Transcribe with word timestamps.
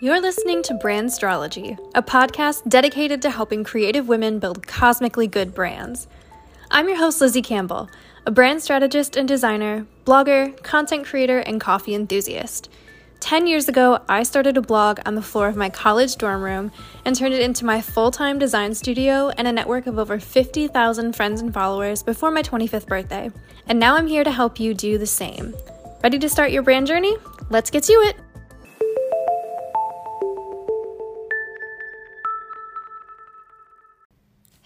You're 0.00 0.20
listening 0.20 0.64
to 0.64 0.74
Brand 0.74 1.06
Astrology, 1.06 1.78
a 1.94 2.02
podcast 2.02 2.68
dedicated 2.68 3.22
to 3.22 3.30
helping 3.30 3.62
creative 3.62 4.08
women 4.08 4.40
build 4.40 4.66
cosmically 4.66 5.28
good 5.28 5.54
brands. 5.54 6.08
I'm 6.68 6.88
your 6.88 6.98
host, 6.98 7.20
Lizzie 7.20 7.40
Campbell, 7.40 7.88
a 8.26 8.32
brand 8.32 8.60
strategist 8.60 9.16
and 9.16 9.28
designer, 9.28 9.86
blogger, 10.04 10.60
content 10.64 11.06
creator, 11.06 11.38
and 11.38 11.60
coffee 11.60 11.94
enthusiast. 11.94 12.68
10 13.20 13.46
years 13.46 13.68
ago, 13.68 14.00
I 14.08 14.24
started 14.24 14.56
a 14.56 14.62
blog 14.62 14.98
on 15.06 15.14
the 15.14 15.22
floor 15.22 15.46
of 15.46 15.56
my 15.56 15.70
college 15.70 16.16
dorm 16.16 16.42
room 16.42 16.72
and 17.04 17.14
turned 17.14 17.32
it 17.32 17.40
into 17.40 17.64
my 17.64 17.80
full 17.80 18.10
time 18.10 18.38
design 18.40 18.74
studio 18.74 19.30
and 19.38 19.46
a 19.46 19.52
network 19.52 19.86
of 19.86 20.00
over 20.00 20.18
50,000 20.18 21.14
friends 21.14 21.40
and 21.40 21.54
followers 21.54 22.02
before 22.02 22.32
my 22.32 22.42
25th 22.42 22.88
birthday. 22.88 23.30
And 23.68 23.78
now 23.78 23.94
I'm 23.94 24.08
here 24.08 24.24
to 24.24 24.32
help 24.32 24.58
you 24.58 24.74
do 24.74 24.98
the 24.98 25.06
same. 25.06 25.54
Ready 26.02 26.18
to 26.18 26.28
start 26.28 26.50
your 26.50 26.64
brand 26.64 26.88
journey? 26.88 27.16
Let's 27.48 27.70
get 27.70 27.84
to 27.84 27.92
it! 27.92 28.16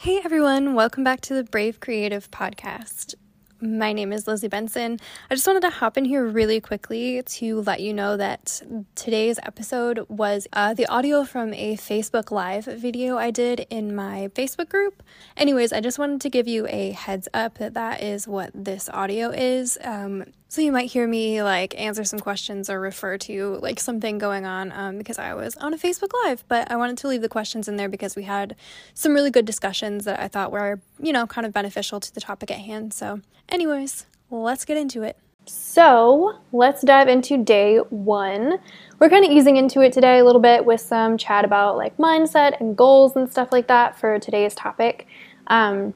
Hey 0.01 0.21
everyone, 0.25 0.75
welcome 0.75 1.03
back 1.03 1.23
to 1.23 1.35
the 1.35 1.43
Brave 1.43 1.81
Creative 1.81 2.31
Podcast. 2.31 3.17
My 3.61 3.93
name 3.93 4.13
is 4.13 4.29
Lizzie 4.29 4.47
Benson. 4.47 5.01
I 5.29 5.35
just 5.35 5.45
wanted 5.45 5.63
to 5.63 5.71
hop 5.71 5.99
in 5.99 6.05
here 6.05 6.25
really 6.25 6.61
quickly 6.61 7.21
to 7.21 7.63
let 7.63 7.81
you 7.81 7.93
know 7.93 8.17
that 8.17 8.63
today's 8.95 9.41
episode 9.43 10.07
was 10.09 10.47
uh, 10.53 10.73
the 10.73 10.87
audio 10.87 11.25
from 11.25 11.53
a 11.53 11.77
Facebook 11.77 12.31
Live 12.31 12.67
video 12.67 13.19
I 13.19 13.33
did 13.33 13.67
in 13.71 13.93
my 13.93 14.31
Facebook 14.37 14.69
group. 14.69 15.03
Anyways, 15.37 15.73
I 15.73 15.81
just 15.81 15.99
wanted 15.99 16.21
to 16.21 16.31
give 16.31 16.47
you 16.47 16.69
a 16.69 16.93
heads 16.93 17.29
up 17.35 17.59
that 17.59 17.75
that 17.75 18.01
is 18.01 18.29
what 18.29 18.53
this 18.55 18.89
audio 18.91 19.31
is. 19.31 19.79
Um, 19.83 20.27
so 20.51 20.63
you 20.63 20.73
might 20.73 20.91
hear 20.91 21.07
me 21.07 21.43
like 21.43 21.79
answer 21.79 22.05
some 22.05 22.19
questions 22.19 22.71
or 22.71 22.81
refer 22.81 23.19
to 23.19 23.59
like 23.61 23.79
something 23.79 24.17
going 24.17 24.47
on 24.47 24.73
um, 24.73 24.97
because 24.97 25.19
I 25.19 25.35
was 25.35 25.57
on 25.59 25.75
a 25.75 25.77
Facebook 25.77 26.11
Live. 26.25 26.43
But 26.49 26.71
I 26.71 26.77
wanted 26.77 26.97
to 26.99 27.09
leave 27.09 27.21
the 27.21 27.29
questions 27.29 27.69
in 27.69 27.77
there 27.77 27.91
because 27.91 28.17
we 28.17 28.23
had 28.23 28.57
some 28.95 29.13
really 29.13 29.31
good 29.31 29.45
discussions 29.45 30.07
that 30.07 30.19
I 30.19 30.27
thought 30.27 30.51
were, 30.51 30.81
you 30.99 31.13
know, 31.13 31.27
kind 31.27 31.47
of 31.47 31.53
beneficial 31.53 32.01
to 32.01 32.15
the 32.15 32.21
topic 32.21 32.51
at 32.51 32.61
hand. 32.61 32.95
So, 32.95 33.21
anyways, 33.51 34.07
let's 34.31 34.65
get 34.65 34.79
into 34.79 35.03
it. 35.03 35.19
So, 35.45 36.39
let's 36.53 36.83
dive 36.83 37.09
into 37.09 37.43
day 37.43 37.79
one. 37.91 38.59
We're 38.99 39.11
kind 39.11 39.27
of 39.27 39.31
easing 39.31 39.59
into 39.59 39.83
it 39.83 39.93
today 39.93 40.19
a 40.19 40.25
little 40.25 40.41
bit 40.41 40.65
with 40.65 40.81
some 40.81 41.19
chat 41.19 41.45
about 41.45 41.77
like 41.77 41.97
mindset 41.99 42.59
and 42.59 42.75
goals 42.75 43.17
and 43.17 43.31
stuff 43.31 43.53
like 43.53 43.69
that 43.69 43.99
for 43.99 44.19
today's 44.19 44.55
topic. 44.55 45.07
Um, 45.49 45.95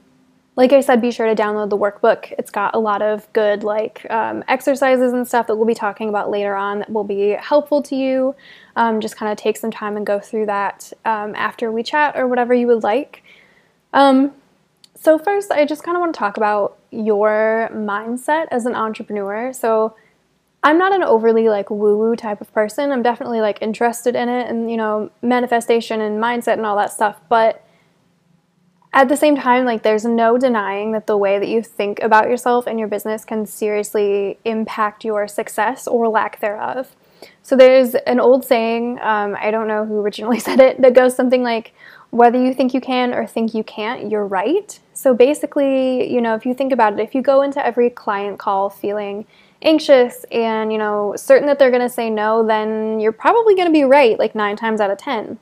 like 0.55 0.73
I 0.73 0.83
said, 0.83 1.01
be 1.01 1.11
sure 1.11 1.27
to 1.27 1.41
download 1.41 1.71
the 1.71 1.79
workbook. 1.79 2.33
It's 2.39 2.51
got 2.51 2.75
a 2.75 2.79
lot 2.79 3.01
of 3.01 3.33
good 3.33 3.65
like 3.65 4.07
um, 4.11 4.45
exercises 4.49 5.13
and 5.13 5.27
stuff 5.27 5.47
that 5.47 5.57
we'll 5.57 5.67
be 5.67 5.75
talking 5.75 6.11
about 6.11 6.31
later 6.31 6.55
on 6.55 6.81
that 6.81 6.93
will 6.93 7.05
be 7.05 7.31
helpful 7.31 7.83
to 7.85 7.97
you. 7.97 8.35
Um, 8.77 9.01
just 9.01 9.17
kind 9.17 9.33
of 9.33 9.39
take 9.39 9.57
some 9.57 9.71
time 9.71 9.97
and 9.97 10.07
go 10.07 10.21
through 10.21 10.47
that 10.47 10.93
um, 11.07 11.35
after 11.37 11.73
we 11.73 11.83
chat 11.83 12.17
or 12.17 12.27
whatever 12.27 12.53
you 12.53 12.67
would 12.67 12.83
like. 12.83 13.23
Um, 13.95 14.33
so 14.95 15.19
first, 15.19 15.51
I 15.51 15.65
just 15.65 15.83
kind 15.83 15.97
of 15.97 16.01
want 16.01 16.15
to 16.15 16.19
talk 16.19 16.37
about 16.37 16.79
your 16.91 17.71
mindset 17.73 18.47
as 18.51 18.67
an 18.67 18.75
entrepreneur. 18.75 19.53
So 19.55 19.97
I'm 20.63 20.79
not 20.79 20.95
an 20.95 21.03
overly 21.03 21.49
like 21.49 21.71
woo 21.71 21.97
woo 21.97 22.15
type 22.15 22.43
of 22.43 22.53
person. 22.53 22.93
I'm 22.93 23.03
definitely 23.03 23.41
like 23.41 23.61
interested 23.63 24.15
in 24.15 24.29
it 24.29 24.49
and 24.49 24.71
you 24.71 24.77
know 24.77 25.11
manifestation 25.23 26.01
and 26.03 26.23
mindset 26.23 26.55
and 26.55 26.67
all 26.67 26.77
that 26.77 26.93
stuff, 26.93 27.21
but 27.31 27.65
at 28.93 29.09
the 29.09 29.17
same 29.17 29.37
time, 29.37 29.65
like 29.65 29.83
there's 29.83 30.05
no 30.05 30.37
denying 30.37 30.93
that 30.93 31.07
the 31.07 31.17
way 31.17 31.39
that 31.39 31.49
you 31.49 31.63
think 31.63 32.01
about 32.01 32.29
yourself 32.29 32.67
and 32.67 32.79
your 32.79 32.89
business 32.89 33.25
can 33.25 33.47
seriously 33.47 34.39
impact 34.45 35.05
your 35.05 35.27
success 35.27 35.87
or 35.87 36.09
lack 36.09 36.41
thereof. 36.41 36.95
So 37.43 37.57
there's 37.57 37.95
an 37.95 38.21
old 38.21 38.45
saying, 38.45 38.99
um, 39.01 39.37
I 39.41 39.51
don't 39.51 39.67
know 39.67 39.87
who 39.87 40.01
originally 40.01 40.39
said 40.41 40.61
it, 40.61 40.81
that 40.83 40.95
goes 40.95 41.17
something 41.17 41.43
like, 41.43 41.73
whether 42.11 42.39
you 42.39 42.53
think 42.53 42.75
you 42.75 42.81
can 42.81 43.15
or 43.15 43.27
think 43.27 43.55
you 43.55 43.65
can't, 43.65 44.11
you're 44.11 44.27
right. 44.27 44.79
So 44.93 45.15
basically, 45.15 46.13
you 46.13 46.21
know, 46.21 46.35
if 46.35 46.45
you 46.45 46.53
think 46.53 46.71
about 46.71 46.93
it, 46.93 47.01
if 47.01 47.15
you 47.15 47.23
go 47.23 47.41
into 47.41 47.65
every 47.65 47.89
client 47.89 48.39
call 48.39 48.69
feeling 48.69 49.25
anxious 49.63 50.25
and, 50.31 50.71
you 50.71 50.77
know, 50.77 51.15
certain 51.17 51.47
that 51.47 51.59
they're 51.59 51.71
going 51.71 51.81
to 51.81 51.89
say 51.89 52.11
no, 52.11 52.47
then 52.47 53.01
you're 53.01 53.13
probably 53.13 53.55
going 53.55 53.69
to 53.69 53.73
be 53.73 53.85
right 53.85 54.19
like 54.19 54.35
nine 54.35 54.57
times 54.57 54.79
out 54.79 54.91
of 54.91 54.99
10. 54.99 55.39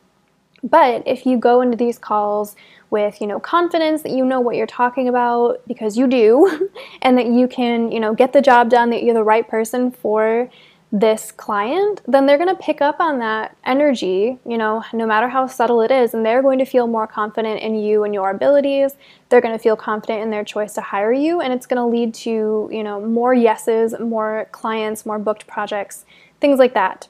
But 0.63 1.03
if 1.07 1.27
you 1.27 1.39
go 1.39 1.61
into 1.61 1.77
these 1.77 1.99
calls 1.99 2.57
with, 2.91 3.21
you 3.21 3.27
know, 3.27 3.41
confidence 3.41 4.03
that 4.03 4.13
you 4.13 4.25
know 4.25 4.41
what 4.41 4.57
you're 4.57 4.67
talking 4.67 5.09
about 5.09 5.63
because 5.67 5.97
you 5.97 6.07
do 6.07 6.71
and 7.03 7.17
that 7.17 7.27
you 7.27 7.49
can, 7.49 7.91
you 7.93 8.01
know, 8.01 8.15
get 8.15 8.33
the 8.33 8.43
job 8.43 8.69
done, 8.69 8.91
that 8.91 9.03
you're 9.03 9.15
the 9.15 9.23
right 9.23 9.49
person 9.49 9.91
for 9.91 10.51
this 10.93 11.31
client, 11.31 12.01
then 12.09 12.27
they're 12.27 12.37
going 12.37 12.49
to 12.49 12.61
pick 12.61 12.81
up 12.81 12.99
on 12.99 13.21
that 13.21 13.57
energy, 13.65 14.39
you 14.45 14.59
know, 14.59 14.83
no 14.93 15.07
matter 15.07 15.29
how 15.29 15.47
subtle 15.47 15.83
it 15.83 15.91
is, 15.93 16.15
and 16.15 16.27
they're 16.27 16.43
going 16.43 16.59
to 16.59 16.65
feel 16.65 16.89
more 16.89 17.07
confident 17.07 17.61
in 17.63 17.77
you 17.77 18.03
and 18.03 18.13
your 18.13 18.31
abilities. 18.31 18.97
They're 19.29 19.41
going 19.41 19.57
to 19.57 19.63
feel 19.63 19.77
confident 19.77 20.21
in 20.21 20.31
their 20.31 20.43
choice 20.43 20.75
to 20.75 20.81
hire 20.81 21.13
you, 21.13 21.41
and 21.41 21.53
it's 21.53 21.67
going 21.67 21.77
to 21.77 21.87
lead 21.87 22.13
to, 22.15 22.69
you 22.73 22.83
know, 22.83 23.01
more 23.01 23.33
yeses, 23.33 23.95
more 24.01 24.49
clients, 24.51 25.07
more 25.07 25.21
booked 25.21 25.47
projects, 25.47 26.05
things 26.41 26.59
like 26.59 26.75
that 26.75 27.07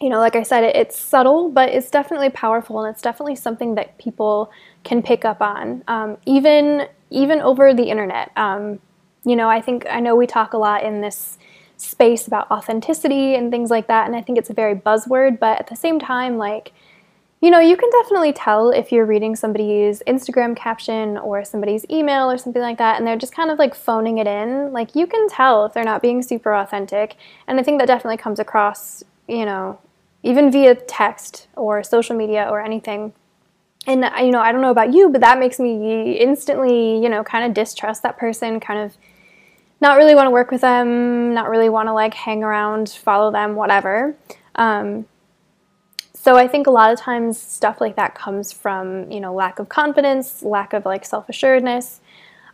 you 0.00 0.08
know, 0.08 0.20
like 0.20 0.36
I 0.36 0.44
said, 0.44 0.62
it's 0.62 0.98
subtle, 0.98 1.50
but 1.50 1.70
it's 1.70 1.90
definitely 1.90 2.30
powerful, 2.30 2.80
and 2.84 2.92
it's 2.92 3.02
definitely 3.02 3.34
something 3.34 3.74
that 3.74 3.98
people 3.98 4.50
can 4.84 5.02
pick 5.02 5.24
up 5.24 5.42
on, 5.42 5.82
um, 5.88 6.18
even 6.24 6.86
even 7.10 7.40
over 7.40 7.74
the 7.74 7.84
internet. 7.84 8.30
Um, 8.36 8.78
you 9.24 9.34
know, 9.34 9.48
I 9.48 9.60
think 9.60 9.86
I 9.90 10.00
know 10.00 10.14
we 10.14 10.26
talk 10.26 10.52
a 10.52 10.58
lot 10.58 10.84
in 10.84 11.00
this 11.00 11.38
space 11.76 12.26
about 12.26 12.50
authenticity 12.50 13.34
and 13.34 13.50
things 13.50 13.70
like 13.70 13.88
that, 13.88 14.06
and 14.06 14.14
I 14.14 14.22
think 14.22 14.38
it's 14.38 14.50
a 14.50 14.54
very 14.54 14.74
buzzword, 14.74 15.38
but 15.38 15.58
at 15.58 15.66
the 15.66 15.76
same 15.76 15.98
time, 15.98 16.38
like, 16.38 16.72
you 17.40 17.50
know, 17.50 17.60
you 17.60 17.76
can 17.76 17.88
definitely 17.90 18.32
tell 18.32 18.70
if 18.70 18.90
you're 18.90 19.06
reading 19.06 19.36
somebody's 19.36 20.02
Instagram 20.06 20.56
caption 20.56 21.16
or 21.18 21.44
somebody's 21.44 21.84
email 21.88 22.30
or 22.30 22.38
something 22.38 22.62
like 22.62 22.78
that, 22.78 22.98
and 22.98 23.06
they're 23.06 23.16
just 23.16 23.34
kind 23.34 23.50
of 23.50 23.58
like 23.58 23.74
phoning 23.74 24.18
it 24.18 24.26
in. 24.26 24.72
Like, 24.72 24.94
you 24.94 25.06
can 25.06 25.28
tell 25.28 25.64
if 25.66 25.72
they're 25.72 25.84
not 25.84 26.02
being 26.02 26.22
super 26.22 26.54
authentic, 26.54 27.16
and 27.46 27.58
I 27.58 27.62
think 27.62 27.80
that 27.80 27.86
definitely 27.86 28.16
comes 28.16 28.38
across, 28.38 29.02
you 29.26 29.44
know, 29.44 29.78
even 30.22 30.50
via 30.50 30.74
text 30.74 31.48
or 31.56 31.82
social 31.82 32.16
media 32.16 32.46
or 32.50 32.60
anything. 32.60 33.12
And 33.86 34.04
you 34.20 34.30
know, 34.30 34.40
I 34.40 34.52
don't 34.52 34.60
know 34.60 34.70
about 34.70 34.92
you, 34.92 35.08
but 35.08 35.20
that 35.20 35.38
makes 35.38 35.58
me 35.58 36.12
instantly, 36.12 37.00
you 37.02 37.08
know, 37.08 37.24
kind 37.24 37.44
of 37.44 37.54
distrust 37.54 38.02
that 38.02 38.18
person, 38.18 38.60
kind 38.60 38.80
of 38.80 38.96
not 39.80 39.96
really 39.96 40.14
want 40.14 40.26
to 40.26 40.30
work 40.30 40.50
with 40.50 40.60
them, 40.60 41.32
not 41.34 41.48
really 41.48 41.68
want 41.68 41.88
to 41.88 41.92
like 41.92 42.14
hang 42.14 42.42
around, 42.42 42.90
follow 42.90 43.30
them, 43.30 43.54
whatever. 43.54 44.16
Um, 44.56 45.06
so 46.12 46.36
I 46.36 46.48
think 46.48 46.66
a 46.66 46.70
lot 46.70 46.92
of 46.92 46.98
times 46.98 47.40
stuff 47.40 47.80
like 47.80 47.94
that 47.96 48.14
comes 48.14 48.52
from, 48.52 49.10
you 49.10 49.20
know, 49.20 49.32
lack 49.32 49.60
of 49.60 49.68
confidence, 49.68 50.42
lack 50.42 50.72
of 50.72 50.84
like 50.84 51.04
self-assuredness. 51.04 52.00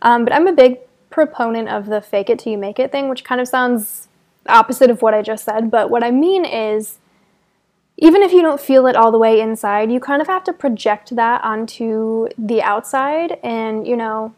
Um, 0.03 0.23
but 0.23 0.33
I'm 0.33 0.47
a 0.47 0.53
big 0.53 0.77
proponent 1.09 1.67
of 1.69 1.87
the 1.87 1.99
fake 1.99 2.29
it 2.29 2.39
till 2.39 2.51
you 2.51 2.57
make 2.57 2.79
it 2.79 2.91
thing, 2.91 3.09
which 3.09 3.23
kind 3.23 3.41
of 3.41 3.47
sounds 3.47 4.07
opposite 4.47 4.91
of 4.91 5.01
what 5.01 5.15
I 5.15 5.23
just 5.23 5.43
said. 5.43 5.71
But 5.71 5.89
what 5.89 6.03
I 6.03 6.11
mean 6.11 6.45
is 6.45 6.99
even 7.97 8.21
if 8.21 8.33
you 8.33 8.41
don't 8.41 8.59
feel 8.59 8.87
it 8.87 8.95
all 8.95 9.11
the 9.11 9.17
way 9.17 9.39
inside, 9.39 9.91
you 9.91 9.99
kind 9.99 10.21
of 10.21 10.27
have 10.27 10.43
to 10.43 10.53
project 10.53 11.15
that 11.15 11.43
onto 11.43 12.27
the 12.37 12.61
outside. 12.61 13.39
And, 13.41 13.87
you 13.87 13.95
know, 13.95 14.33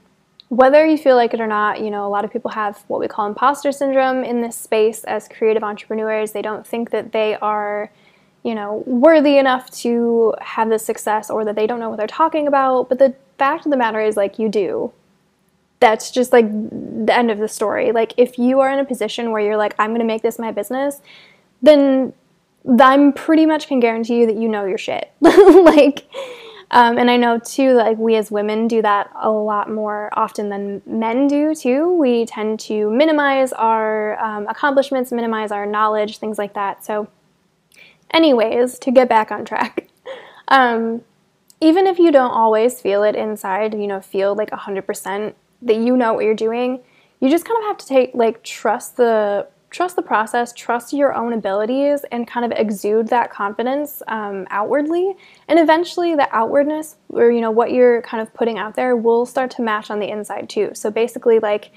whether 0.49 0.85
you 0.85 0.97
feel 0.97 1.15
like 1.15 1.33
it 1.33 1.41
or 1.41 1.47
not, 1.47 1.81
you 1.81 1.89
know, 1.89 2.05
a 2.05 2.09
lot 2.09 2.23
of 2.23 2.31
people 2.31 2.51
have 2.51 2.83
what 2.87 2.99
we 2.99 3.07
call 3.07 3.27
imposter 3.27 3.71
syndrome 3.71 4.23
in 4.23 4.41
this 4.41 4.55
space 4.55 5.03
as 5.05 5.27
creative 5.27 5.63
entrepreneurs. 5.63 6.31
They 6.31 6.41
don't 6.41 6.65
think 6.65 6.91
that 6.91 7.11
they 7.11 7.35
are, 7.35 7.91
you 8.43 8.53
know, 8.53 8.83
worthy 8.85 9.37
enough 9.37 9.71
to 9.81 10.35
have 10.39 10.69
this 10.69 10.85
success 10.85 11.29
or 11.29 11.43
that 11.43 11.55
they 11.55 11.67
don't 11.67 11.79
know 11.79 11.89
what 11.89 11.97
they're 11.97 12.07
talking 12.07 12.47
about. 12.47 12.89
But 12.89 12.99
the 12.99 13.15
fact 13.37 13.65
of 13.65 13.71
the 13.71 13.77
matter 13.77 13.99
is, 13.99 14.15
like, 14.15 14.37
you 14.37 14.49
do. 14.49 14.93
That's 15.79 16.11
just 16.11 16.31
like 16.31 16.47
the 16.49 17.13
end 17.15 17.29
of 17.29 17.39
the 17.39 17.47
story. 17.47 17.91
Like, 17.91 18.13
if 18.17 18.39
you 18.39 18.59
are 18.61 18.71
in 18.71 18.79
a 18.79 18.85
position 18.85 19.31
where 19.31 19.41
you're 19.41 19.57
like, 19.57 19.75
I'm 19.77 19.89
going 19.89 19.99
to 19.99 20.05
make 20.05 20.21
this 20.21 20.39
my 20.39 20.51
business, 20.51 21.01
then 21.61 22.13
I'm 22.67 23.13
pretty 23.13 23.45
much 23.45 23.67
can 23.67 23.79
guarantee 23.79 24.19
you 24.19 24.25
that 24.27 24.35
you 24.35 24.49
know 24.49 24.65
your 24.65 24.77
shit. 24.77 25.11
like, 25.21 26.05
um, 26.71 26.97
and 26.97 27.09
I 27.09 27.15
know 27.15 27.39
too, 27.39 27.73
like 27.73 27.97
we 27.97 28.15
as 28.15 28.29
women 28.29 28.67
do 28.67 28.81
that 28.81 29.09
a 29.15 29.29
lot 29.29 29.71
more 29.71 30.09
often 30.13 30.49
than 30.49 30.81
men 30.85 31.27
do 31.27 31.55
too. 31.55 31.93
We 31.93 32.25
tend 32.25 32.59
to 32.61 32.89
minimize 32.89 33.53
our 33.53 34.21
um, 34.21 34.47
accomplishments, 34.47 35.11
minimize 35.11 35.51
our 35.51 35.65
knowledge, 35.65 36.17
things 36.17 36.37
like 36.37 36.53
that. 36.55 36.83
So, 36.83 37.07
anyways, 38.11 38.79
to 38.79 38.91
get 38.91 39.07
back 39.07 39.31
on 39.31 39.45
track, 39.45 39.87
um, 40.49 41.01
even 41.61 41.87
if 41.87 41.99
you 41.99 42.11
don't 42.11 42.31
always 42.31 42.81
feel 42.81 43.03
it 43.03 43.15
inside, 43.15 43.73
you 43.73 43.87
know, 43.87 44.01
feel 44.01 44.35
like 44.35 44.51
100% 44.51 45.33
that 45.63 45.75
you 45.75 45.95
know 45.97 46.13
what 46.13 46.25
you're 46.25 46.35
doing, 46.35 46.81
you 47.19 47.29
just 47.29 47.45
kind 47.45 47.57
of 47.57 47.63
have 47.63 47.77
to 47.77 47.87
take, 47.87 48.11
like, 48.13 48.43
trust 48.43 48.97
the 48.97 49.47
trust 49.69 49.95
the 49.95 50.01
process, 50.01 50.53
trust 50.53 50.93
your 50.93 51.13
own 51.13 51.33
abilities, 51.33 52.05
and 52.11 52.27
kind 52.27 52.45
of 52.45 52.57
exude 52.57 53.07
that 53.09 53.29
confidence 53.31 54.01
um, 54.07 54.47
outwardly. 54.49 55.15
And 55.47 55.59
eventually, 55.59 56.15
the 56.15 56.27
outwardness, 56.35 56.95
or 57.09 57.31
you 57.31 57.41
know, 57.41 57.51
what 57.51 57.71
you're 57.71 58.01
kind 58.01 58.21
of 58.21 58.33
putting 58.33 58.57
out 58.57 58.75
there, 58.75 58.95
will 58.95 59.25
start 59.25 59.51
to 59.51 59.61
match 59.61 59.91
on 59.91 59.99
the 59.99 60.09
inside 60.09 60.49
too. 60.49 60.71
So 60.73 60.89
basically, 60.89 61.39
like 61.39 61.71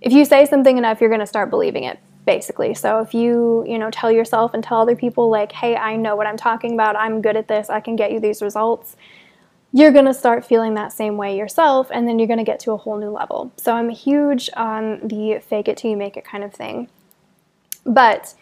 if 0.00 0.12
you 0.12 0.24
say 0.24 0.46
something 0.46 0.78
enough, 0.78 1.00
you're 1.00 1.10
going 1.10 1.20
to 1.20 1.26
start 1.26 1.50
believing 1.50 1.84
it. 1.84 1.98
basically. 2.26 2.74
So 2.74 3.00
if 3.00 3.12
you, 3.12 3.64
you 3.66 3.78
know, 3.78 3.90
tell 3.90 4.10
yourself 4.12 4.54
and 4.54 4.62
tell 4.62 4.80
other 4.80 4.96
people 4.96 5.30
like, 5.30 5.52
"Hey, 5.52 5.76
I 5.76 5.96
know 5.96 6.16
what 6.16 6.26
I'm 6.26 6.36
talking 6.36 6.74
about. 6.74 6.94
I'm 6.96 7.22
good 7.22 7.36
at 7.36 7.48
this. 7.48 7.68
I 7.70 7.80
can 7.80 7.96
get 7.96 8.12
you 8.12 8.20
these 8.20 8.40
results." 8.42 8.96
You're 9.72 9.92
going 9.92 10.06
to 10.06 10.14
start 10.14 10.44
feeling 10.44 10.74
that 10.74 10.92
same 10.92 11.16
way 11.16 11.36
yourself 11.36 11.88
and 11.92 12.08
then 12.08 12.18
you're 12.18 12.26
going 12.26 12.38
to 12.40 12.44
get 12.44 12.58
to 12.60 12.72
a 12.72 12.76
whole 12.76 12.98
new 12.98 13.10
level. 13.10 13.52
So 13.56 13.72
I'm 13.72 13.88
huge 13.88 14.50
on 14.56 15.06
the 15.06 15.40
fake 15.46 15.68
it 15.68 15.76
till 15.76 15.92
you 15.92 15.96
make 15.96 16.16
it 16.16 16.24
kind 16.24 16.42
of 16.42 16.52
thing. 16.52 16.88
But 17.84 18.34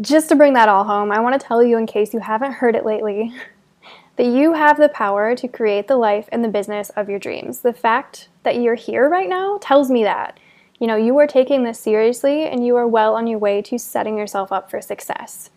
just 0.00 0.28
to 0.28 0.36
bring 0.36 0.54
that 0.54 0.68
all 0.68 0.84
home, 0.84 1.12
I 1.12 1.20
want 1.20 1.40
to 1.40 1.46
tell 1.46 1.62
you 1.62 1.78
in 1.78 1.86
case 1.86 2.12
you 2.12 2.20
haven't 2.20 2.52
heard 2.52 2.74
it 2.74 2.84
lately 2.84 3.32
that 4.16 4.26
you 4.26 4.54
have 4.54 4.76
the 4.76 4.88
power 4.88 5.34
to 5.36 5.48
create 5.48 5.88
the 5.88 5.96
life 5.96 6.28
and 6.32 6.44
the 6.44 6.48
business 6.48 6.90
of 6.90 7.08
your 7.08 7.18
dreams. 7.18 7.60
The 7.60 7.72
fact 7.72 8.28
that 8.42 8.60
you're 8.60 8.74
here 8.74 9.08
right 9.08 9.28
now 9.28 9.58
tells 9.60 9.90
me 9.90 10.04
that. 10.04 10.38
You 10.80 10.86
know, 10.86 10.96
you 10.96 11.16
are 11.18 11.26
taking 11.26 11.64
this 11.64 11.78
seriously 11.78 12.44
and 12.44 12.66
you 12.66 12.76
are 12.76 12.86
well 12.86 13.14
on 13.14 13.26
your 13.26 13.38
way 13.38 13.62
to 13.62 13.78
setting 13.78 14.18
yourself 14.18 14.52
up 14.52 14.70
for 14.70 14.80
success. 14.80 15.50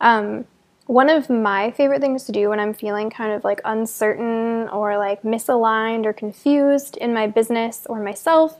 Um, 0.00 0.46
one 0.86 1.08
of 1.08 1.30
my 1.30 1.70
favorite 1.70 2.00
things 2.00 2.24
to 2.24 2.32
do 2.32 2.48
when 2.48 2.58
I'm 2.58 2.74
feeling 2.74 3.10
kind 3.10 3.32
of 3.32 3.44
like 3.44 3.60
uncertain 3.64 4.68
or 4.70 4.98
like 4.98 5.22
misaligned 5.22 6.04
or 6.04 6.12
confused 6.12 6.96
in 6.96 7.14
my 7.14 7.26
business 7.26 7.86
or 7.88 8.02
myself 8.02 8.58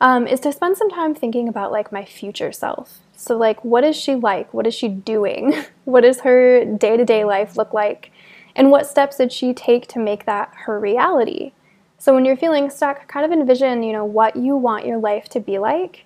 um, 0.00 0.26
is 0.26 0.40
to 0.40 0.52
spend 0.52 0.76
some 0.76 0.90
time 0.90 1.14
thinking 1.14 1.48
about 1.48 1.72
like 1.72 1.92
my 1.92 2.04
future 2.04 2.52
self. 2.52 3.00
So, 3.16 3.36
like, 3.36 3.64
what 3.64 3.82
is 3.82 3.96
she 3.96 4.14
like? 4.14 4.54
What 4.54 4.66
is 4.66 4.74
she 4.74 4.88
doing? 4.88 5.54
what 5.84 6.02
does 6.02 6.20
her 6.20 6.64
day 6.64 6.96
to 6.96 7.04
day 7.04 7.24
life 7.24 7.56
look 7.56 7.72
like? 7.72 8.12
And 8.54 8.70
what 8.70 8.86
steps 8.86 9.16
did 9.16 9.32
she 9.32 9.52
take 9.52 9.86
to 9.88 9.98
make 9.98 10.24
that 10.26 10.52
her 10.66 10.78
reality? 10.78 11.52
So 11.98 12.14
when 12.14 12.24
you're 12.24 12.36
feeling 12.36 12.70
stuck, 12.70 13.08
kind 13.08 13.26
of 13.26 13.32
envision, 13.32 13.82
you 13.82 13.92
know, 13.92 14.04
what 14.04 14.36
you 14.36 14.56
want 14.56 14.86
your 14.86 14.98
life 14.98 15.28
to 15.30 15.40
be 15.40 15.58
like. 15.58 16.04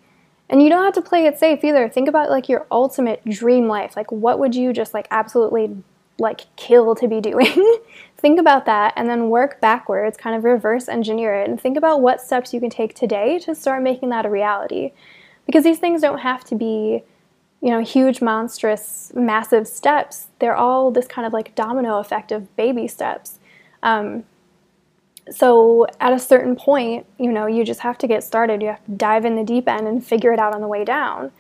And 0.49 0.62
you 0.62 0.69
don't 0.69 0.85
have 0.85 0.95
to 0.95 1.03
play 1.03 1.27
it 1.27 1.38
safe 1.38 1.65
either. 1.65 1.88
Think 1.88 2.09
about 2.09 2.31
like 2.31 2.49
your 2.49 2.67
ultimate 2.71 3.25
dream 3.27 3.69
life. 3.69 3.97
Like 3.97 4.11
what 4.11 4.38
would 4.38 4.55
you 4.55 4.73
just 4.73 4.95
like 4.95 5.06
absolutely 5.11 5.83
like 6.23 6.47
kill 6.57 6.95
to 6.95 7.07
be 7.07 7.21
doing? 7.21 7.79
think 8.17 8.39
about 8.41 8.65
that 8.67 8.95
and 8.97 9.11
then 9.11 9.29
work 9.29 9.61
backwards, 9.61 10.17
kind 10.17 10.35
of 10.37 10.45
reverse 10.45 10.89
engineer 10.89 11.35
it 11.35 11.49
and 11.49 11.61
think 11.61 11.77
about 11.77 12.01
what 12.01 12.21
steps 12.21 12.55
you 12.55 12.61
can 12.61 12.71
take 12.71 12.95
today 12.95 13.39
to 13.41 13.55
start 13.55 13.83
making 13.83 14.09
that 14.11 14.25
a 14.25 14.31
reality. 14.31 14.93
Because 15.45 15.65
these 15.65 15.79
things 15.79 16.01
don't 16.01 16.19
have 16.19 16.45
to 16.45 16.55
be 16.55 17.03
you 17.63 17.71
know, 17.71 17.81
huge, 17.81 18.21
monstrous, 18.21 19.13
massive 19.15 19.69
steps. 19.69 20.27
They're 20.41 20.57
all 20.57 20.91
this 20.91 21.07
kind 21.07 21.25
of 21.25 21.33
like 21.33 21.55
domino 21.55 21.99
effect 21.99 22.33
of 22.33 22.55
baby 22.57 22.89
steps. 22.89 23.39
Um, 23.85 24.25
so 25.31 25.87
at 26.01 26.13
a 26.13 26.19
certain 26.19 26.57
point, 26.57 27.07
you 27.19 27.31
know, 27.31 27.47
you 27.47 27.65
just 27.65 27.81
have 27.81 27.97
to 27.99 28.09
get 28.09 28.25
started. 28.25 28.61
You 28.61 28.69
have 28.69 28.85
to 28.87 28.91
dive 28.91 29.25
in 29.25 29.37
the 29.37 29.45
deep 29.45 29.69
end 29.69 29.87
and 29.87 30.05
figure 30.05 30.33
it 30.33 30.41
out 30.41 30.55
on 30.55 30.61
the 30.61 30.67
way 30.67 30.85
down. 30.85 31.31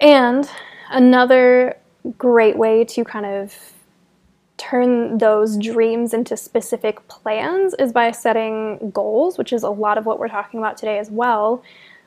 And 0.00 0.50
another 0.90 1.76
great 2.18 2.56
way 2.56 2.84
to 2.84 3.04
kind 3.04 3.26
of 3.26 3.54
turn 4.56 5.18
those 5.18 5.58
dreams 5.58 6.14
into 6.14 6.36
specific 6.36 7.06
plans 7.08 7.74
is 7.78 7.92
by 7.92 8.10
setting 8.10 8.90
goals, 8.90 9.36
which 9.36 9.52
is 9.52 9.62
a 9.62 9.70
lot 9.70 9.98
of 9.98 10.06
what 10.06 10.18
we're 10.18 10.28
talking 10.28 10.58
about 10.58 10.76
today 10.76 10.98
as 10.98 11.10
well 11.10 11.62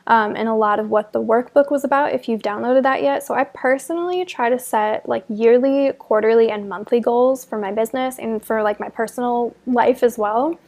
um, 0.10 0.36
and 0.36 0.50
a 0.50 0.56
lot 0.56 0.80
of 0.80 0.90
what 0.90 1.14
the 1.14 1.22
workbook 1.22 1.70
was 1.70 1.84
about 1.84 2.14
if 2.14 2.28
you've 2.28 2.42
downloaded 2.42 2.84
that 2.84 3.04
yet. 3.04 3.24
So 3.24 3.36
I 3.36 3.44
personally 3.44 4.26
try 4.26 4.50
to 4.50 4.58
set 4.58 5.08
like 5.08 5.24
yearly, 5.30 5.94
quarterly, 5.94 6.50
and 6.50 6.68
monthly 6.68 7.00
goals 7.00 7.46
for 7.46 7.60
my 7.60 7.72
business 7.72 8.18
and 8.18 8.44
for 8.44 8.64
like 8.64 8.80
my 8.80 8.90
personal 8.90 9.56
life 9.68 10.02
as 10.02 10.18
well. 10.18 10.60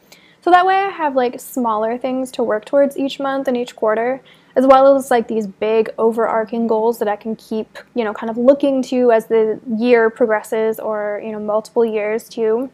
So 0.42 0.50
that 0.50 0.64
way 0.64 0.76
I 0.76 0.90
have 0.90 1.16
like 1.16 1.40
smaller 1.40 1.98
things 1.98 2.30
to 2.32 2.44
work 2.44 2.64
towards 2.64 2.96
each 2.96 3.18
month 3.18 3.48
and 3.48 3.56
each 3.56 3.74
quarter, 3.74 4.20
as 4.56 4.66
well 4.66 4.96
as 4.96 5.10
like 5.10 5.28
these 5.28 5.46
big 5.46 5.90
overarching 5.98 6.66
goals 6.66 6.98
that 6.98 7.08
I 7.08 7.16
can 7.16 7.36
keep, 7.36 7.78
you 7.94 8.04
know, 8.04 8.12
kind 8.12 8.30
of 8.30 8.36
looking 8.36 8.82
to 8.84 9.12
as 9.12 9.26
the 9.26 9.60
year 9.76 10.10
progresses 10.10 10.78
or, 10.78 11.22
you 11.24 11.32
know, 11.32 11.40
multiple 11.40 11.84
years 11.84 12.28
too. 12.28 12.70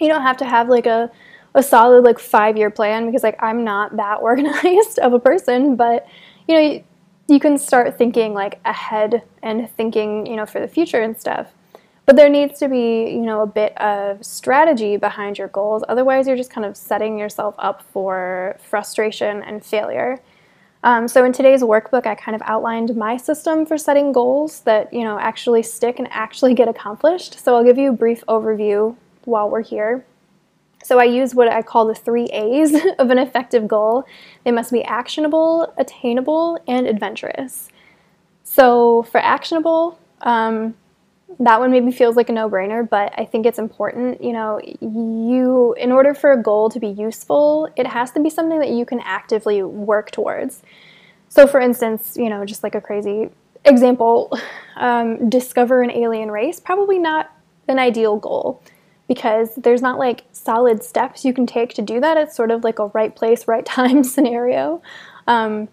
You 0.00 0.08
don't 0.08 0.22
have 0.22 0.36
to 0.38 0.44
have 0.44 0.68
like 0.68 0.86
a 0.86 1.10
a 1.54 1.62
solid 1.62 2.04
like 2.04 2.18
five 2.18 2.56
year 2.56 2.70
plan 2.70 3.06
because 3.06 3.22
like 3.22 3.40
I'm 3.42 3.64
not 3.64 3.96
that 3.96 4.14
organized 4.20 4.98
of 4.98 5.12
a 5.12 5.18
person, 5.18 5.76
but 5.76 6.06
you 6.48 6.54
know, 6.54 6.60
you, 6.60 6.84
you 7.28 7.40
can 7.40 7.58
start 7.58 7.96
thinking 7.96 8.34
like 8.34 8.60
ahead 8.64 9.22
and 9.42 9.70
thinking, 9.70 10.26
you 10.26 10.36
know, 10.36 10.46
for 10.46 10.60
the 10.60 10.68
future 10.68 11.00
and 11.00 11.18
stuff. 11.18 11.52
But 12.06 12.16
there 12.16 12.28
needs 12.28 12.58
to 12.58 12.68
be, 12.68 13.10
you 13.10 13.22
know, 13.22 13.40
a 13.40 13.46
bit 13.46 13.76
of 13.80 14.22
strategy 14.24 14.98
behind 14.98 15.38
your 15.38 15.48
goals. 15.48 15.82
Otherwise, 15.88 16.26
you're 16.26 16.36
just 16.36 16.50
kind 16.50 16.66
of 16.66 16.76
setting 16.76 17.18
yourself 17.18 17.54
up 17.58 17.82
for 17.92 18.58
frustration 18.62 19.42
and 19.42 19.64
failure. 19.64 20.20
Um, 20.84 21.08
so 21.08 21.24
in 21.24 21.32
today's 21.32 21.62
workbook, 21.62 22.06
I 22.06 22.14
kind 22.14 22.34
of 22.34 22.42
outlined 22.44 22.94
my 22.94 23.16
system 23.16 23.64
for 23.64 23.78
setting 23.78 24.12
goals 24.12 24.60
that 24.60 24.92
you 24.92 25.02
know 25.02 25.18
actually 25.18 25.62
stick 25.62 25.98
and 25.98 26.06
actually 26.10 26.52
get 26.52 26.68
accomplished. 26.68 27.40
So 27.42 27.56
I'll 27.56 27.64
give 27.64 27.78
you 27.78 27.90
a 27.90 27.96
brief 27.96 28.22
overview 28.28 28.94
while 29.24 29.48
we're 29.48 29.62
here. 29.62 30.04
So 30.84 31.00
I 31.00 31.04
use 31.04 31.34
what 31.34 31.48
I 31.48 31.62
call 31.62 31.86
the 31.86 31.94
three 31.94 32.26
A's 32.26 32.74
of 32.98 33.08
an 33.08 33.18
effective 33.18 33.66
goal. 33.66 34.04
They 34.44 34.52
must 34.52 34.70
be 34.70 34.84
actionable, 34.84 35.72
attainable, 35.78 36.62
and 36.68 36.86
adventurous. 36.86 37.70
So 38.42 39.04
for 39.04 39.18
actionable, 39.18 39.98
um, 40.20 40.74
that 41.40 41.58
one 41.58 41.70
maybe 41.70 41.90
feels 41.90 42.16
like 42.16 42.28
a 42.28 42.32
no-brainer, 42.32 42.88
but 42.88 43.12
I 43.18 43.24
think 43.24 43.46
it's 43.46 43.58
important. 43.58 44.22
You 44.22 44.32
know, 44.32 44.60
you 44.80 45.74
in 45.74 45.90
order 45.90 46.14
for 46.14 46.32
a 46.32 46.40
goal 46.40 46.70
to 46.70 46.78
be 46.78 46.88
useful, 46.88 47.68
it 47.76 47.86
has 47.86 48.10
to 48.12 48.20
be 48.20 48.30
something 48.30 48.58
that 48.60 48.70
you 48.70 48.84
can 48.84 49.00
actively 49.00 49.62
work 49.62 50.10
towards. 50.10 50.62
So, 51.28 51.46
for 51.46 51.60
instance, 51.60 52.16
you 52.16 52.28
know, 52.28 52.44
just 52.44 52.62
like 52.62 52.74
a 52.74 52.80
crazy 52.80 53.30
example, 53.64 54.38
um, 54.76 55.28
discover 55.28 55.82
an 55.82 55.90
alien 55.90 56.30
race. 56.30 56.60
Probably 56.60 56.98
not 56.98 57.34
an 57.66 57.78
ideal 57.78 58.16
goal 58.16 58.62
because 59.08 59.54
there's 59.56 59.82
not 59.82 59.98
like 59.98 60.24
solid 60.32 60.82
steps 60.82 61.24
you 61.24 61.32
can 61.32 61.46
take 61.46 61.74
to 61.74 61.82
do 61.82 62.00
that. 62.00 62.16
It's 62.16 62.36
sort 62.36 62.50
of 62.50 62.64
like 62.64 62.78
a 62.78 62.86
right 62.88 63.14
place, 63.14 63.48
right 63.48 63.64
time 63.66 64.04
scenario. 64.04 64.82
Um, 65.26 65.68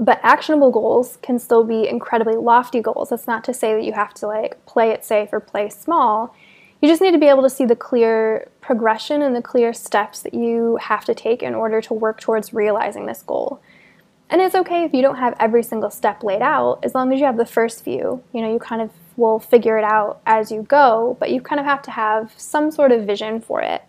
but 0.00 0.18
actionable 0.22 0.70
goals 0.70 1.18
can 1.20 1.38
still 1.38 1.62
be 1.62 1.86
incredibly 1.86 2.34
lofty 2.34 2.80
goals. 2.80 3.10
That's 3.10 3.26
not 3.26 3.44
to 3.44 3.54
say 3.54 3.74
that 3.74 3.84
you 3.84 3.92
have 3.92 4.14
to 4.14 4.26
like 4.26 4.64
play 4.64 4.90
it 4.90 5.04
safe 5.04 5.28
or 5.30 5.40
play 5.40 5.68
small. 5.68 6.34
You 6.80 6.88
just 6.88 7.02
need 7.02 7.10
to 7.10 7.18
be 7.18 7.28
able 7.28 7.42
to 7.42 7.50
see 7.50 7.66
the 7.66 7.76
clear 7.76 8.48
progression 8.62 9.20
and 9.20 9.36
the 9.36 9.42
clear 9.42 9.74
steps 9.74 10.22
that 10.22 10.32
you 10.32 10.78
have 10.80 11.04
to 11.04 11.14
take 11.14 11.42
in 11.42 11.54
order 11.54 11.82
to 11.82 11.92
work 11.92 12.18
towards 12.18 12.54
realizing 12.54 13.04
this 13.04 13.20
goal. 13.20 13.60
And 14.30 14.40
it's 14.40 14.54
okay 14.54 14.84
if 14.84 14.94
you 14.94 15.02
don't 15.02 15.16
have 15.16 15.34
every 15.38 15.62
single 15.62 15.90
step 15.90 16.22
laid 16.22 16.40
out, 16.40 16.78
as 16.82 16.94
long 16.94 17.12
as 17.12 17.20
you 17.20 17.26
have 17.26 17.36
the 17.36 17.44
first 17.44 17.84
few. 17.84 18.22
You 18.32 18.40
know, 18.40 18.50
you 18.50 18.58
kind 18.58 18.80
of 18.80 18.90
will 19.18 19.38
figure 19.38 19.76
it 19.76 19.84
out 19.84 20.22
as 20.24 20.50
you 20.50 20.62
go, 20.62 21.18
but 21.20 21.30
you 21.30 21.42
kind 21.42 21.60
of 21.60 21.66
have 21.66 21.82
to 21.82 21.90
have 21.90 22.32
some 22.38 22.70
sort 22.70 22.90
of 22.90 23.04
vision 23.04 23.42
for 23.42 23.60
it. 23.60 23.82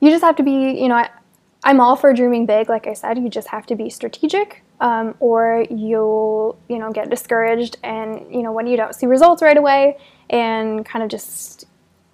You 0.00 0.10
just 0.10 0.22
have 0.22 0.36
to 0.36 0.42
be, 0.42 0.78
you 0.78 0.88
know, 0.88 1.06
am 1.64 1.80
all 1.80 1.96
for 1.96 2.12
dreaming 2.12 2.46
big, 2.46 2.68
like 2.68 2.86
I 2.86 2.94
said, 2.94 3.18
you 3.18 3.28
just 3.28 3.48
have 3.48 3.66
to 3.66 3.76
be 3.76 3.90
strategic. 3.90 4.62
Um, 4.80 5.14
or 5.20 5.66
you'll, 5.68 6.58
you 6.68 6.78
know, 6.78 6.90
get 6.90 7.10
discouraged 7.10 7.76
and, 7.82 8.24
you 8.34 8.42
know, 8.42 8.50
when 8.50 8.66
you 8.66 8.78
don't 8.78 8.94
see 8.94 9.04
results 9.04 9.42
right 9.42 9.58
away 9.58 9.98
and 10.30 10.86
kind 10.86 11.02
of 11.02 11.10
just 11.10 11.66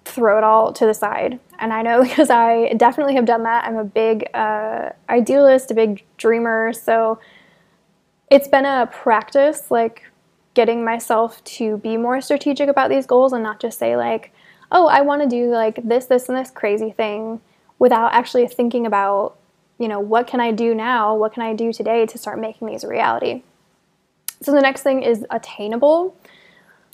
throw 0.03 0.37
it 0.37 0.43
all 0.43 0.73
to 0.73 0.85
the 0.85 0.93
side. 0.93 1.39
And 1.59 1.71
I 1.71 1.81
know 1.81 2.03
because 2.07 2.29
I 2.29 2.73
definitely 2.73 3.15
have 3.15 3.25
done 3.25 3.43
that. 3.43 3.63
I'm 3.63 3.77
a 3.77 3.85
big 3.85 4.29
uh, 4.33 4.89
idealist, 5.09 5.71
a 5.71 5.75
big 5.75 6.03
dreamer. 6.17 6.73
So 6.73 7.19
it's 8.29 8.49
been 8.49 8.65
a 8.65 8.89
practice, 8.91 9.71
like 9.71 10.03
getting 10.53 10.83
myself 10.83 11.41
to 11.43 11.77
be 11.77 11.95
more 11.95 12.19
strategic 12.19 12.67
about 12.67 12.89
these 12.89 13.05
goals 13.05 13.31
and 13.31 13.43
not 13.43 13.61
just 13.61 13.79
say 13.79 13.95
like, 13.95 14.33
oh, 14.71 14.87
I 14.87 15.01
want 15.01 15.21
to 15.21 15.29
do 15.29 15.51
like 15.51 15.79
this, 15.87 16.07
this, 16.07 16.27
and 16.27 16.37
this 16.37 16.51
crazy 16.51 16.91
thing 16.91 17.39
without 17.79 18.13
actually 18.13 18.47
thinking 18.47 18.85
about, 18.85 19.37
you 19.77 19.87
know, 19.87 19.99
what 19.99 20.27
can 20.27 20.39
I 20.39 20.51
do 20.51 20.73
now? 20.73 21.15
What 21.15 21.33
can 21.33 21.43
I 21.43 21.53
do 21.53 21.71
today 21.71 22.05
to 22.05 22.17
start 22.17 22.39
making 22.39 22.67
these 22.67 22.83
a 22.83 22.87
reality? 22.87 23.43
So 24.41 24.51
the 24.51 24.61
next 24.61 24.83
thing 24.83 25.03
is 25.03 25.25
attainable. 25.29 26.15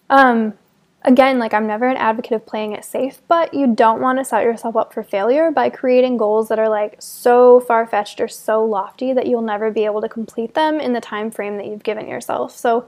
Um, 0.10 0.54
again, 1.04 1.40
like 1.40 1.54
I'm 1.54 1.68
never 1.68 1.88
an 1.88 1.98
advocate 1.98 2.34
of 2.34 2.46
playing 2.46 2.74
it 2.74 2.86
safe, 2.86 3.22
but 3.28 3.54
you 3.54 3.74
don't 3.74 4.02
want 4.02 4.20
to 4.20 4.26
set 4.26 4.44
yourself 4.44 4.76
up 4.76 4.94
for 4.94 5.04
failure 5.04 5.52
by 5.52 5.70
creating 5.70 6.18
goals 6.18 6.50
that 6.50 6.60
are 6.60 6.70
like 6.70 6.96
so 7.00 7.60
far 7.60 7.86
fetched 7.86 8.22
or 8.22 8.28
so 8.28 8.64
lofty 8.64 9.14
that 9.14 9.28
you'll 9.28 9.42
never 9.42 9.72
be 9.72 9.86
able 9.86 10.02
to 10.02 10.10
complete 10.10 10.54
them 10.54 10.80
in 10.80 10.94
the 10.94 11.02
time 11.02 11.32
frame 11.32 11.58
that 11.58 11.66
you've 11.66 11.84
given 11.84 12.08
yourself. 12.08 12.56
So 12.56 12.88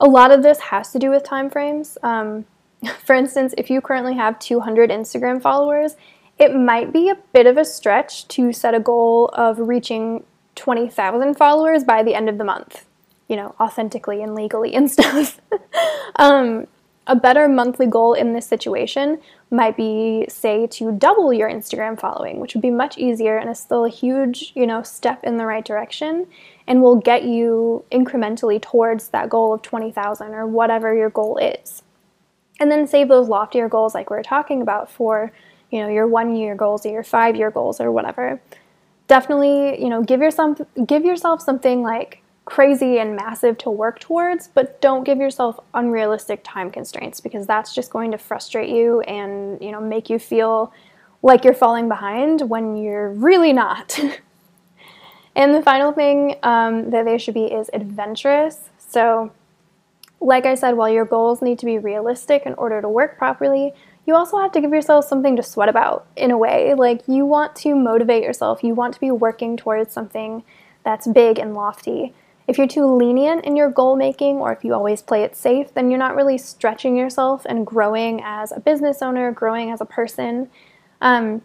a 0.00 0.06
lot 0.06 0.30
of 0.30 0.42
this 0.42 0.58
has 0.60 0.92
to 0.92 0.98
do 0.98 1.10
with 1.10 1.24
time 1.24 1.50
frames. 1.50 1.98
Um, 2.02 2.44
for 3.04 3.14
instance, 3.14 3.54
if 3.58 3.70
you 3.70 3.80
currently 3.80 4.14
have 4.14 4.38
200 4.38 4.90
Instagram 4.90 5.42
followers, 5.42 5.96
it 6.38 6.54
might 6.54 6.92
be 6.92 7.08
a 7.08 7.16
bit 7.32 7.46
of 7.46 7.56
a 7.56 7.64
stretch 7.64 8.28
to 8.28 8.52
set 8.52 8.74
a 8.74 8.80
goal 8.80 9.30
of 9.32 9.58
reaching 9.58 10.24
20,000 10.54 11.34
followers 11.34 11.84
by 11.84 12.02
the 12.02 12.14
end 12.14 12.28
of 12.28 12.38
the 12.38 12.44
month, 12.44 12.84
you 13.28 13.36
know, 13.36 13.54
authentically 13.60 14.22
and 14.22 14.34
legally 14.34 14.74
and 14.74 14.90
stuff. 14.90 15.40
um, 16.16 16.66
a 17.06 17.14
better 17.14 17.48
monthly 17.48 17.86
goal 17.86 18.14
in 18.14 18.32
this 18.32 18.46
situation 18.46 19.20
might 19.50 19.76
be 19.76 20.26
say 20.28 20.66
to 20.66 20.90
double 20.92 21.32
your 21.32 21.48
Instagram 21.48 21.98
following, 21.98 22.40
which 22.40 22.54
would 22.54 22.62
be 22.62 22.70
much 22.70 22.98
easier 22.98 23.38
and 23.38 23.48
is 23.48 23.60
still 23.60 23.84
a 23.84 23.88
huge, 23.88 24.52
you 24.56 24.66
know, 24.66 24.82
step 24.82 25.22
in 25.22 25.36
the 25.36 25.46
right 25.46 25.64
direction 25.64 26.26
and 26.66 26.82
will 26.82 26.96
get 26.96 27.22
you 27.22 27.84
incrementally 27.92 28.60
towards 28.60 29.08
that 29.08 29.30
goal 29.30 29.54
of 29.54 29.62
20,000 29.62 30.34
or 30.34 30.46
whatever 30.46 30.94
your 30.94 31.10
goal 31.10 31.38
is. 31.38 31.82
And 32.58 32.72
then 32.72 32.88
save 32.88 33.08
those 33.08 33.28
loftier 33.28 33.68
goals 33.68 33.94
like 33.94 34.10
we 34.10 34.16
are 34.16 34.22
talking 34.22 34.60
about 34.60 34.90
for, 34.90 35.30
you 35.76 35.82
know, 35.82 35.88
your 35.88 36.06
1 36.06 36.34
year 36.34 36.54
goals 36.54 36.86
or 36.86 36.90
your 36.90 37.04
5 37.04 37.36
year 37.36 37.50
goals 37.50 37.80
or 37.80 37.92
whatever. 37.92 38.40
Definitely, 39.08 39.80
you 39.80 39.88
know, 39.88 40.02
give 40.02 40.20
yourself 40.20 40.60
give 40.86 41.04
yourself 41.04 41.42
something 41.42 41.82
like 41.82 42.22
crazy 42.46 42.98
and 42.98 43.14
massive 43.14 43.58
to 43.58 43.70
work 43.70 43.98
towards, 43.98 44.48
but 44.48 44.80
don't 44.80 45.04
give 45.04 45.18
yourself 45.18 45.58
unrealistic 45.74 46.40
time 46.44 46.70
constraints 46.70 47.20
because 47.20 47.46
that's 47.46 47.74
just 47.74 47.90
going 47.90 48.12
to 48.12 48.18
frustrate 48.18 48.70
you 48.70 49.00
and, 49.02 49.60
you 49.60 49.72
know, 49.72 49.80
make 49.80 50.08
you 50.08 50.18
feel 50.18 50.72
like 51.22 51.44
you're 51.44 51.54
falling 51.54 51.88
behind 51.88 52.48
when 52.48 52.76
you're 52.76 53.10
really 53.10 53.52
not. 53.52 53.98
and 55.36 55.54
the 55.54 55.60
final 55.62 55.92
thing 55.92 56.36
um, 56.44 56.90
that 56.90 57.04
they 57.04 57.18
should 57.18 57.34
be 57.34 57.46
is 57.46 57.68
adventurous. 57.72 58.70
So, 58.78 59.32
like 60.20 60.46
I 60.46 60.54
said, 60.54 60.76
while 60.76 60.88
your 60.88 61.04
goals 61.04 61.42
need 61.42 61.58
to 61.58 61.66
be 61.66 61.78
realistic 61.78 62.44
in 62.46 62.54
order 62.54 62.80
to 62.80 62.88
work 62.88 63.18
properly, 63.18 63.74
you 64.06 64.14
also 64.14 64.38
have 64.38 64.52
to 64.52 64.60
give 64.60 64.70
yourself 64.70 65.04
something 65.04 65.36
to 65.36 65.42
sweat 65.42 65.68
about 65.68 66.06
in 66.16 66.30
a 66.30 66.38
way. 66.38 66.74
Like, 66.74 67.02
you 67.08 67.26
want 67.26 67.56
to 67.56 67.74
motivate 67.74 68.22
yourself, 68.22 68.62
you 68.62 68.74
want 68.74 68.94
to 68.94 69.00
be 69.00 69.10
working 69.10 69.56
towards 69.56 69.92
something 69.92 70.44
that's 70.84 71.06
big 71.08 71.38
and 71.38 71.54
lofty. 71.54 72.14
If 72.46 72.58
you're 72.58 72.68
too 72.68 72.86
lenient 72.86 73.44
in 73.44 73.56
your 73.56 73.68
goal 73.70 73.96
making 73.96 74.36
or 74.36 74.52
if 74.52 74.64
you 74.64 74.72
always 74.72 75.02
play 75.02 75.24
it 75.24 75.34
safe, 75.34 75.74
then 75.74 75.90
you're 75.90 75.98
not 75.98 76.14
really 76.14 76.38
stretching 76.38 76.96
yourself 76.96 77.44
and 77.44 77.66
growing 77.66 78.22
as 78.22 78.52
a 78.52 78.60
business 78.60 79.02
owner, 79.02 79.32
growing 79.32 79.72
as 79.72 79.80
a 79.80 79.84
person. 79.84 80.48
Um, 81.00 81.42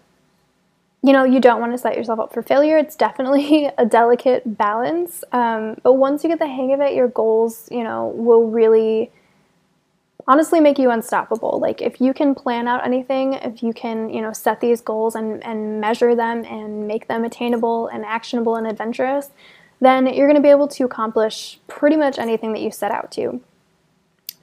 you 1.02 1.14
know, 1.14 1.24
you 1.24 1.40
don't 1.40 1.60
want 1.60 1.72
to 1.72 1.80
set 1.80 1.98
yourself 1.98 2.20
up 2.20 2.32
for 2.32 2.44
failure. 2.44 2.78
It's 2.78 2.96
definitely 2.96 3.72
a 3.78 3.86
delicate 3.86 4.58
balance. 4.58 5.24
Um, 5.32 5.78
but 5.82 5.94
once 5.94 6.24
you 6.24 6.30
get 6.30 6.38
the 6.38 6.48
hang 6.48 6.74
of 6.74 6.80
it, 6.80 6.94
your 6.94 7.08
goals, 7.08 7.68
you 7.72 7.84
know, 7.84 8.14
will 8.16 8.48
really 8.50 9.12
honestly 10.32 10.62
make 10.62 10.80
you 10.80 10.90
unstoppable. 10.92 11.60
Like 11.60 11.82
if 11.82 12.00
you 12.00 12.14
can 12.14 12.34
plan 12.34 12.66
out 12.66 12.86
anything, 12.86 13.34
if 13.34 13.62
you 13.62 13.74
can, 13.74 14.10
you 14.10 14.22
know, 14.22 14.32
set 14.32 14.62
these 14.62 14.80
goals 14.80 15.14
and, 15.14 15.44
and 15.44 15.82
measure 15.82 16.16
them 16.16 16.46
and 16.46 16.88
make 16.88 17.10
them 17.10 17.26
attainable 17.26 17.88
and 17.88 18.06
actionable 18.06 18.56
and 18.56 18.66
adventurous, 18.66 19.32
then 19.82 20.08
you're 20.08 20.28
going 20.28 20.38
to 20.38 20.42
be 20.42 20.48
able 20.48 20.70
to 20.70 20.86
accomplish 20.86 21.60
pretty 21.68 21.98
much 21.98 22.18
anything 22.18 22.54
that 22.54 22.62
you 22.62 22.72
set 22.72 22.92
out 22.92 23.12
to. 23.12 23.42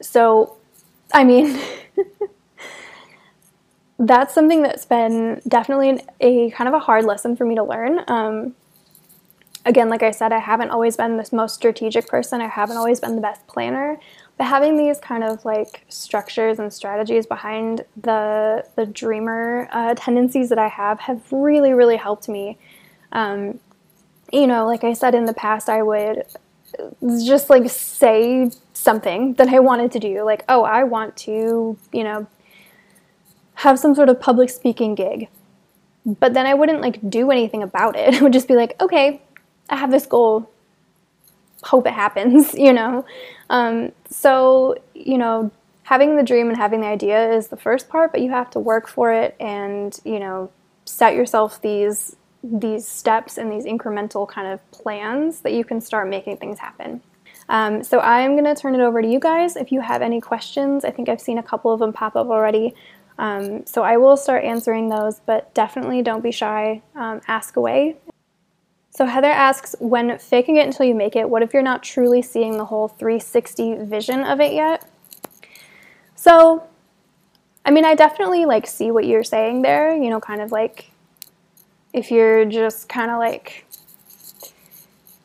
So, 0.03 0.59
I 1.15 1.25
mean, 1.25 1.59
that's 3.99 4.35
something 4.35 4.61
that's 4.61 4.85
been 4.85 5.41
definitely 5.49 6.03
a 6.21 6.51
kind 6.51 6.69
of 6.69 6.75
a 6.75 6.81
hard 6.81 7.07
lesson 7.07 7.35
for 7.35 7.47
me 7.47 7.55
to 7.55 7.63
learn. 7.63 8.01
Um, 8.09 8.55
again, 9.65 9.89
like 9.89 10.03
I 10.03 10.11
said, 10.11 10.33
I 10.33 10.39
haven't 10.39 10.69
always 10.69 10.99
been 10.99 11.17
this 11.17 11.33
most 11.33 11.55
strategic 11.55 12.09
person, 12.09 12.43
I 12.43 12.49
haven't 12.49 12.77
always 12.77 13.01
been 13.01 13.17
the 13.17 13.23
best 13.23 13.47
planner. 13.47 13.99
But 14.39 14.47
having 14.47 14.77
these 14.77 14.99
kind 15.01 15.25
of 15.25 15.45
like 15.45 15.85
structures 15.89 16.59
and 16.59 16.73
strategies 16.73 17.27
behind 17.27 17.85
the 18.01 18.65
the 18.77 18.87
dreamer 18.87 19.69
uh, 19.73 19.95
tendencies 19.97 20.49
that 20.49 20.59
I 20.59 20.69
have 20.69 21.01
have 21.01 21.21
really, 21.33 21.75
really 21.75 21.97
helped 21.97 22.29
me 22.29 22.57
um, 23.13 23.61
you 24.33 24.47
know, 24.47 24.67
like 24.67 24.85
I 24.85 24.93
said 24.93 25.15
in 25.15 25.25
the 25.25 25.33
past, 25.33 25.69
I 25.69 25.83
would 25.83 26.25
just 27.25 27.49
like 27.49 27.69
say 27.71 28.51
something 28.75 29.35
that 29.35 29.49
I 29.49 29.59
wanted 29.59 29.93
to 29.93 29.99
do, 29.99 30.23
like, 30.23 30.45
oh, 30.49 30.65
I 30.65 30.85
want 30.85 31.17
to, 31.19 31.79
you 31.93 32.05
know, 32.05 32.27
have 33.55 33.79
some 33.79 33.95
sort 33.95 34.09
of 34.09 34.21
public 34.21 34.51
speaking 34.51 34.95
gig. 34.95 35.29
But 36.05 36.35
then 36.35 36.47
I 36.47 36.55
wouldn't 36.55 36.81
like 36.81 36.99
do 37.09 37.31
anything 37.31 37.63
about 37.63 37.97
it. 37.97 38.15
I 38.21 38.23
would 38.23 38.33
just 38.33 38.49
be 38.49 38.55
like, 38.55 38.81
okay, 38.81 39.23
I 39.71 39.77
have 39.77 39.91
this 39.91 40.07
goal. 40.07 40.51
Hope 41.65 41.87
it 41.87 41.93
happens, 41.93 42.55
you 42.59 42.73
know? 42.73 43.05
Um, 43.51 43.93
so, 44.09 44.77
you 44.95 45.19
know, 45.19 45.51
having 45.85 46.17
the 46.17 46.23
dream 46.23 46.49
and 46.49 46.57
having 46.57 46.81
the 46.81 46.87
idea 46.87 47.33
is 47.33 47.49
the 47.49 47.57
first 47.57 47.89
part, 47.89 48.13
but 48.13 48.21
you 48.21 48.31
have 48.31 48.51
to 48.51 48.61
work 48.61 48.89
for 48.89 49.13
it 49.13 49.35
and, 49.41 49.99
you 50.05 50.21
know, 50.21 50.51
set 50.85 51.15
yourself 51.15 51.61
these 51.61 52.17
these 52.43 52.87
steps 52.87 53.37
and 53.37 53.51
these 53.51 53.65
incremental 53.65 54.27
kind 54.27 54.47
of 54.47 54.71
plans 54.71 55.41
that 55.41 55.53
you 55.53 55.65
can 55.65 55.81
start 55.81 56.09
making 56.09 56.37
things 56.37 56.59
happen. 56.59 57.03
Um, 57.49 57.83
so 57.83 58.01
I'm 58.01 58.33
going 58.33 58.45
to 58.45 58.55
turn 58.55 58.75
it 58.75 58.81
over 58.81 59.03
to 59.03 59.09
you 59.09 59.19
guys. 59.19 59.57
If 59.57 59.73
you 59.73 59.81
have 59.81 60.03
any 60.03 60.21
questions, 60.21 60.85
I 60.85 60.91
think 60.91 61.09
I've 61.09 61.21
seen 61.21 61.39
a 61.39 61.43
couple 61.43 61.73
of 61.73 61.81
them 61.81 61.93
pop 61.93 62.15
up 62.15 62.29
already. 62.29 62.75
Um, 63.19 63.67
so 63.67 63.83
I 63.83 63.97
will 63.97 64.17
start 64.17 64.45
answering 64.45 64.89
those, 64.89 65.21
but 65.27 65.53
definitely 65.55 66.03
don't 66.03 66.23
be 66.23 66.31
shy. 66.31 66.83
Um, 66.95 67.21
ask 67.27 67.57
away. 67.57 67.97
So 68.99 69.07
Heather 69.07 69.31
asks, 69.31 69.77
when 69.79 70.19
faking 70.19 70.57
it 70.57 70.67
until 70.67 70.85
you 70.85 70.93
make 70.93 71.15
it, 71.15 71.31
what 71.31 71.41
if 71.41 71.55
you're 71.55 71.63
not 71.63 71.85
truly 71.85 72.21
seeing 72.21 72.59
the 72.59 72.65
whole 72.65 72.89
360 72.89 73.85
vision 73.85 74.25
of 74.25 74.41
it 74.41 74.53
yet? 74.53 74.91
So, 76.17 76.65
I 77.65 77.71
mean, 77.71 77.85
I 77.85 77.95
definitely 77.95 78.45
like 78.45 78.67
see 78.67 78.91
what 78.91 79.07
you're 79.07 79.23
saying 79.23 79.63
there, 79.63 79.95
you 79.95 80.11
know, 80.11 80.19
kind 80.19 80.41
of 80.41 80.51
like 80.51 80.91
if 81.93 82.11
you're 82.11 82.45
just 82.45 82.89
kind 82.89 83.13
of 83.13 83.21
like 83.21 83.67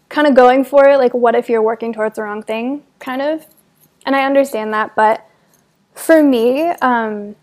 kind 0.07 0.27
of 0.27 0.35
going 0.35 0.63
for 0.63 0.87
it 0.89 0.97
like 0.97 1.15
what 1.15 1.33
if 1.33 1.49
you're 1.49 1.63
working 1.63 1.91
towards 1.91 2.17
the 2.17 2.21
wrong 2.21 2.43
thing 2.43 2.83
kind 2.99 3.19
of 3.19 3.47
and 4.05 4.15
i 4.15 4.23
understand 4.23 4.71
that 4.71 4.95
but 4.95 5.27
for 5.95 6.21
me 6.21 6.67
um, 6.83 7.35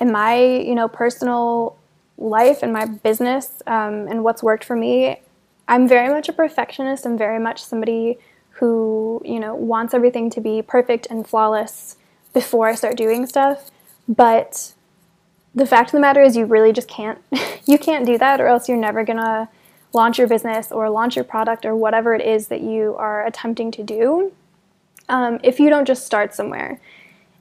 in 0.00 0.12
my 0.12 0.36
you 0.36 0.76
know 0.76 0.86
personal 0.86 1.75
life 2.18 2.62
and 2.62 2.72
my 2.72 2.84
business 2.84 3.62
um, 3.66 4.08
and 4.08 4.24
what's 4.24 4.42
worked 4.42 4.64
for 4.64 4.76
me 4.76 5.20
i'm 5.68 5.88
very 5.88 6.08
much 6.08 6.28
a 6.28 6.32
perfectionist. 6.32 7.06
I'm 7.06 7.18
very 7.18 7.38
much 7.38 7.62
somebody 7.62 8.18
who 8.50 9.20
you 9.24 9.38
know 9.40 9.54
wants 9.54 9.94
everything 9.94 10.30
to 10.30 10.40
be 10.40 10.62
perfect 10.62 11.06
and 11.10 11.26
flawless 11.26 11.96
before 12.32 12.68
i 12.68 12.74
start 12.74 12.96
doing 12.96 13.26
stuff. 13.26 13.70
But 14.08 14.74
the 15.54 15.66
fact 15.66 15.88
of 15.88 15.92
the 15.92 16.00
matter 16.00 16.22
is 16.22 16.36
you 16.36 16.44
really 16.44 16.72
just 16.72 16.88
can't 16.88 17.18
you 17.66 17.78
can't 17.78 18.06
do 18.06 18.18
that 18.18 18.40
or 18.40 18.46
else 18.46 18.68
you're 18.68 18.78
never 18.78 19.04
going 19.04 19.18
to 19.18 19.48
launch 19.92 20.18
your 20.18 20.28
business 20.28 20.70
or 20.70 20.90
launch 20.90 21.16
your 21.16 21.24
product 21.24 21.64
or 21.64 21.74
whatever 21.74 22.14
it 22.14 22.20
is 22.20 22.48
that 22.48 22.60
you 22.60 22.94
are 22.98 23.26
attempting 23.26 23.70
to 23.70 23.82
do 23.82 24.32
um, 25.08 25.38
if 25.42 25.58
you 25.58 25.70
don't 25.70 25.86
just 25.86 26.04
start 26.04 26.34
somewhere. 26.34 26.80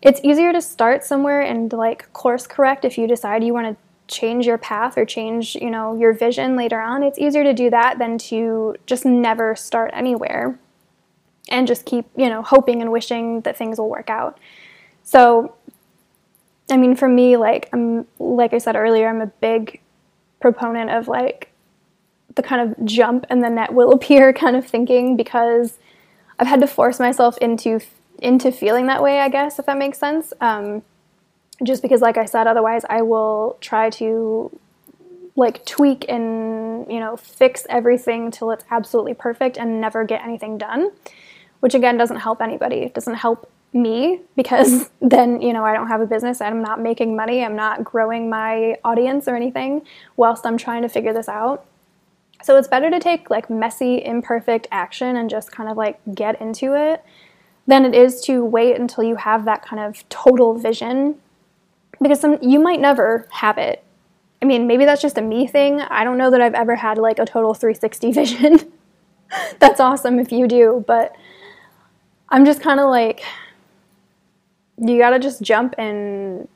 It's 0.01 0.21
easier 0.23 0.53
to 0.53 0.61
start 0.61 1.03
somewhere 1.03 1.41
and 1.41 1.71
like 1.73 2.11
course 2.13 2.47
correct 2.47 2.85
if 2.85 2.97
you 2.97 3.07
decide 3.07 3.43
you 3.43 3.53
want 3.53 3.67
to 3.67 3.84
change 4.07 4.45
your 4.45 4.57
path 4.57 4.97
or 4.97 5.05
change 5.05 5.55
you 5.55 5.69
know 5.69 5.95
your 5.95 6.13
vision 6.13 6.55
later 6.55 6.79
on 6.79 7.01
it's 7.01 7.17
easier 7.17 7.43
to 7.43 7.53
do 7.53 7.69
that 7.69 7.97
than 7.97 8.17
to 8.17 8.75
just 8.85 9.05
never 9.05 9.55
start 9.55 9.89
anywhere 9.93 10.59
and 11.49 11.67
just 11.67 11.85
keep 11.85 12.05
you 12.15 12.29
know 12.29 12.41
hoping 12.41 12.81
and 12.81 12.91
wishing 12.91 13.41
that 13.41 13.57
things 13.57 13.79
will 13.79 13.89
work 13.89 14.09
out 14.09 14.39
so 15.03 15.55
I 16.69 16.77
mean, 16.77 16.95
for 16.95 17.07
me, 17.07 17.37
like 17.37 17.69
I'm 17.73 18.07
like 18.19 18.53
I 18.53 18.57
said 18.57 18.75
earlier, 18.75 19.07
I'm 19.07 19.21
a 19.21 19.27
big 19.27 19.81
proponent 20.41 20.89
of 20.89 21.07
like 21.07 21.51
the 22.33 22.43
kind 22.43 22.69
of 22.69 22.85
jump 22.85 23.25
and 23.29 23.43
the 23.43 23.49
net 23.49 23.73
will 23.73 23.91
appear 23.93 24.33
kind 24.33 24.55
of 24.55 24.65
thinking 24.65 25.15
because 25.15 25.77
I've 26.39 26.47
had 26.47 26.59
to 26.61 26.67
force 26.67 26.99
myself 26.99 27.37
into 27.37 27.79
into 28.19 28.51
feeling 28.51 28.87
that 28.87 29.03
way. 29.03 29.19
I 29.19 29.29
guess 29.29 29.59
if 29.59 29.65
that 29.67 29.77
makes 29.77 29.99
sense. 29.99 30.33
Um, 30.41 30.83
just 31.63 31.81
because, 31.81 32.01
like 32.01 32.17
I 32.17 32.25
said, 32.25 32.47
otherwise 32.47 32.83
I 32.89 33.01
will 33.01 33.57
try 33.61 33.89
to 33.91 34.57
like 35.37 35.65
tweak 35.65 36.05
and 36.07 36.89
you 36.89 36.99
know 36.99 37.17
fix 37.17 37.65
everything 37.69 38.31
till 38.31 38.51
it's 38.51 38.63
absolutely 38.71 39.13
perfect 39.13 39.57
and 39.57 39.81
never 39.81 40.05
get 40.05 40.21
anything 40.23 40.57
done 40.57 40.91
which 41.65 41.73
again 41.73 41.97
doesn't 41.97 42.17
help 42.17 42.43
anybody. 42.43 42.77
It 42.77 42.93
doesn't 42.93 43.15
help 43.15 43.49
me 43.73 44.21
because 44.35 44.91
then 45.01 45.41
you 45.41 45.51
know 45.51 45.65
I 45.65 45.73
don't 45.73 45.87
have 45.87 45.99
a 45.99 46.05
business. 46.05 46.39
I'm 46.39 46.61
not 46.61 46.79
making 46.79 47.15
money. 47.15 47.43
I'm 47.43 47.55
not 47.55 47.83
growing 47.83 48.29
my 48.29 48.77
audience 48.83 49.27
or 49.27 49.35
anything 49.35 49.81
whilst 50.15 50.45
I'm 50.45 50.57
trying 50.57 50.83
to 50.83 50.89
figure 50.89 51.11
this 51.11 51.27
out. 51.27 51.65
So 52.43 52.55
it's 52.57 52.67
better 52.67 52.91
to 52.91 52.99
take 52.99 53.31
like 53.31 53.49
messy 53.49 54.05
imperfect 54.05 54.67
action 54.71 55.15
and 55.15 55.27
just 55.27 55.51
kind 55.51 55.67
of 55.67 55.75
like 55.75 55.99
get 56.13 56.39
into 56.39 56.75
it 56.75 57.03
than 57.65 57.83
it 57.83 57.95
is 57.95 58.21
to 58.25 58.45
wait 58.45 58.79
until 58.79 59.03
you 59.03 59.15
have 59.15 59.45
that 59.45 59.65
kind 59.65 59.81
of 59.81 60.07
total 60.09 60.53
vision 60.53 61.15
because 62.01 62.19
some, 62.19 62.37
you 62.41 62.59
might 62.59 62.79
never 62.79 63.27
have 63.31 63.57
it. 63.57 63.83
I 64.41 64.45
mean 64.45 64.67
maybe 64.67 64.85
that's 64.85 65.01
just 65.01 65.17
a 65.17 65.21
me 65.21 65.47
thing. 65.47 65.81
I 65.81 66.03
don't 66.03 66.17
know 66.17 66.29
that 66.31 66.41
I've 66.41 66.53
ever 66.53 66.75
had 66.75 66.97
like 66.97 67.19
a 67.19 67.25
total 67.25 67.53
360 67.53 68.11
vision. 68.11 68.71
That's 69.59 69.79
awesome 69.79 70.19
if 70.19 70.31
you 70.31 70.47
do 70.47 70.83
but 70.87 71.15
I'm 72.29 72.45
just 72.45 72.61
kind 72.61 72.79
of 72.79 72.89
like 72.89 73.23
you 74.77 74.97
got 74.97 75.11
to 75.11 75.19
just 75.19 75.41
jump 75.41 75.75
and 75.77 76.47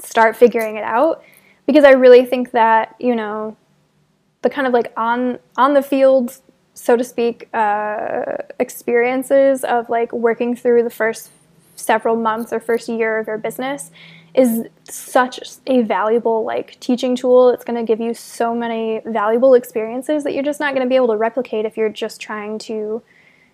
start 0.00 0.36
figuring 0.36 0.76
it 0.76 0.84
out. 0.84 1.22
Because 1.66 1.84
I 1.84 1.92
really 1.92 2.26
think 2.26 2.50
that, 2.50 2.94
you 2.98 3.14
know, 3.14 3.56
the 4.42 4.50
kind 4.50 4.66
of 4.66 4.74
like 4.74 4.92
on 4.98 5.38
on 5.56 5.72
the 5.72 5.80
field, 5.80 6.40
so 6.74 6.96
to 6.96 7.02
speak, 7.04 7.48
uh, 7.54 8.36
experiences 8.58 9.64
of 9.64 9.88
like 9.88 10.12
working 10.12 10.54
through 10.54 10.82
the 10.82 10.90
first 10.90 11.30
several 11.76 12.16
months 12.16 12.52
or 12.52 12.60
first 12.60 12.88
year 12.88 13.18
of 13.18 13.26
your 13.26 13.38
business 13.38 13.90
is 14.34 14.66
such 14.84 15.58
a 15.66 15.82
valuable 15.82 16.44
like 16.44 16.78
teaching 16.80 17.14
tool. 17.14 17.50
It's 17.50 17.64
going 17.64 17.78
to 17.78 17.86
give 17.86 18.00
you 18.00 18.14
so 18.14 18.54
many 18.54 19.00
valuable 19.06 19.54
experiences 19.54 20.24
that 20.24 20.34
you're 20.34 20.42
just 20.42 20.60
not 20.60 20.74
going 20.74 20.84
to 20.84 20.88
be 20.88 20.96
able 20.96 21.08
to 21.08 21.16
replicate 21.16 21.64
if 21.64 21.76
you're 21.76 21.88
just 21.88 22.20
trying 22.20 22.58
to 22.60 23.02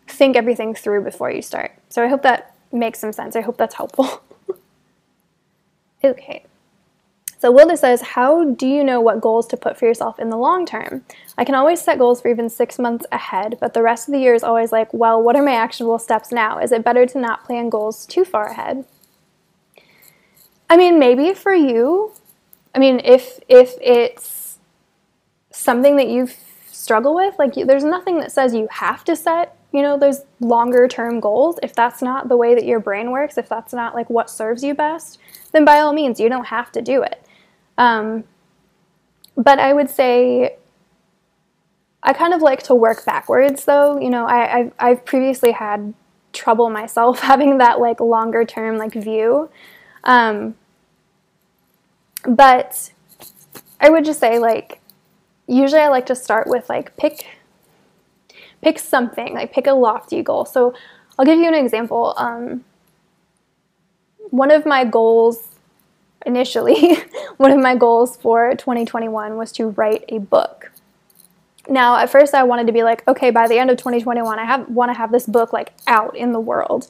think 0.08 0.36
everything 0.36 0.74
through 0.74 1.04
before 1.04 1.30
you 1.30 1.42
start. 1.42 1.72
So 1.90 2.02
I 2.02 2.08
hope 2.08 2.22
that 2.22 2.54
makes 2.72 2.98
some 2.98 3.12
sense. 3.12 3.36
I 3.36 3.42
hope 3.42 3.58
that's 3.58 3.74
helpful. 3.74 4.22
okay. 6.04 6.44
So 7.40 7.50
Wilda 7.50 7.78
says, 7.78 8.02
How 8.02 8.44
do 8.44 8.66
you 8.66 8.84
know 8.84 9.00
what 9.00 9.22
goals 9.22 9.46
to 9.48 9.56
put 9.56 9.78
for 9.78 9.86
yourself 9.86 10.18
in 10.18 10.28
the 10.28 10.36
long 10.36 10.66
term? 10.66 11.06
I 11.38 11.44
can 11.44 11.54
always 11.54 11.80
set 11.80 11.98
goals 11.98 12.20
for 12.20 12.28
even 12.28 12.50
six 12.50 12.78
months 12.78 13.06
ahead, 13.10 13.56
but 13.58 13.72
the 13.72 13.82
rest 13.82 14.06
of 14.06 14.12
the 14.12 14.20
year 14.20 14.34
is 14.34 14.42
always 14.42 14.72
like, 14.72 14.92
well, 14.92 15.22
what 15.22 15.36
are 15.36 15.42
my 15.42 15.54
actionable 15.54 15.98
steps 15.98 16.30
now? 16.30 16.58
Is 16.58 16.70
it 16.70 16.84
better 16.84 17.06
to 17.06 17.18
not 17.18 17.44
plan 17.44 17.70
goals 17.70 18.04
too 18.04 18.26
far 18.26 18.48
ahead? 18.48 18.84
I 20.68 20.76
mean, 20.76 20.98
maybe 20.98 21.32
for 21.32 21.54
you, 21.54 22.12
I 22.74 22.78
mean, 22.78 23.00
if 23.02 23.40
if 23.48 23.72
it's 23.80 24.58
something 25.50 25.96
that 25.96 26.08
you 26.08 26.28
struggle 26.70 27.14
with, 27.14 27.38
like 27.38 27.54
there's 27.54 27.84
nothing 27.84 28.18
that 28.20 28.32
says 28.32 28.54
you 28.54 28.68
have 28.70 29.02
to 29.04 29.16
set, 29.16 29.56
you 29.72 29.80
know, 29.80 29.98
those 29.98 30.26
longer 30.40 30.86
term 30.88 31.20
goals. 31.20 31.58
If 31.62 31.74
that's 31.74 32.02
not 32.02 32.28
the 32.28 32.36
way 32.36 32.54
that 32.54 32.66
your 32.66 32.80
brain 32.80 33.12
works, 33.12 33.38
if 33.38 33.48
that's 33.48 33.72
not 33.72 33.94
like 33.94 34.10
what 34.10 34.28
serves 34.28 34.62
you 34.62 34.74
best, 34.74 35.18
then 35.52 35.64
by 35.64 35.80
all 35.80 35.94
means, 35.94 36.20
you 36.20 36.28
don't 36.28 36.48
have 36.48 36.70
to 36.72 36.82
do 36.82 37.02
it. 37.02 37.24
Um, 37.78 38.24
but 39.36 39.58
I 39.58 39.72
would 39.72 39.88
say 39.88 40.56
I 42.02 42.12
kind 42.12 42.32
of 42.32 42.42
like 42.42 42.62
to 42.64 42.74
work 42.74 43.04
backwards 43.04 43.64
though. 43.64 43.98
You 43.98 44.10
know, 44.10 44.26
I, 44.26 44.58
I've, 44.58 44.72
I've 44.78 45.04
previously 45.04 45.52
had 45.52 45.94
trouble 46.32 46.70
myself 46.70 47.20
having 47.30 47.58
that 47.58 47.80
like 47.80 48.00
longer 48.00 48.44
term 48.44 48.78
like 48.78 48.94
view. 48.94 49.50
Um, 50.04 50.54
but 52.26 52.92
I 53.80 53.90
would 53.90 54.04
just 54.04 54.20
say 54.20 54.38
like 54.38 54.80
usually 55.46 55.80
I 55.80 55.88
like 55.88 56.06
to 56.06 56.14
start 56.14 56.46
with 56.46 56.68
like 56.68 56.96
pick 56.96 57.26
pick 58.62 58.78
something, 58.78 59.34
like 59.34 59.52
pick 59.52 59.66
a 59.66 59.72
lofty 59.72 60.22
goal. 60.22 60.44
So 60.44 60.74
I'll 61.18 61.24
give 61.24 61.38
you 61.38 61.48
an 61.48 61.54
example. 61.54 62.14
Um, 62.16 62.64
one 64.30 64.50
of 64.50 64.66
my 64.66 64.84
goals 64.84 65.49
initially, 66.26 66.96
one 67.36 67.50
of 67.50 67.58
my 67.58 67.74
goals 67.76 68.16
for 68.16 68.54
2021 68.54 69.36
was 69.36 69.52
to 69.52 69.68
write 69.68 70.04
a 70.08 70.18
book. 70.18 70.70
Now, 71.68 71.96
at 71.96 72.10
first, 72.10 72.34
I 72.34 72.42
wanted 72.42 72.66
to 72.66 72.72
be 72.72 72.82
like, 72.82 73.06
okay, 73.06 73.30
by 73.30 73.46
the 73.46 73.58
end 73.58 73.70
of 73.70 73.76
2021, 73.76 74.38
I 74.38 74.44
have 74.44 74.68
want 74.68 74.90
to 74.90 74.98
have 74.98 75.12
this 75.12 75.26
book 75.26 75.52
like 75.52 75.72
out 75.86 76.16
in 76.16 76.32
the 76.32 76.40
world. 76.40 76.88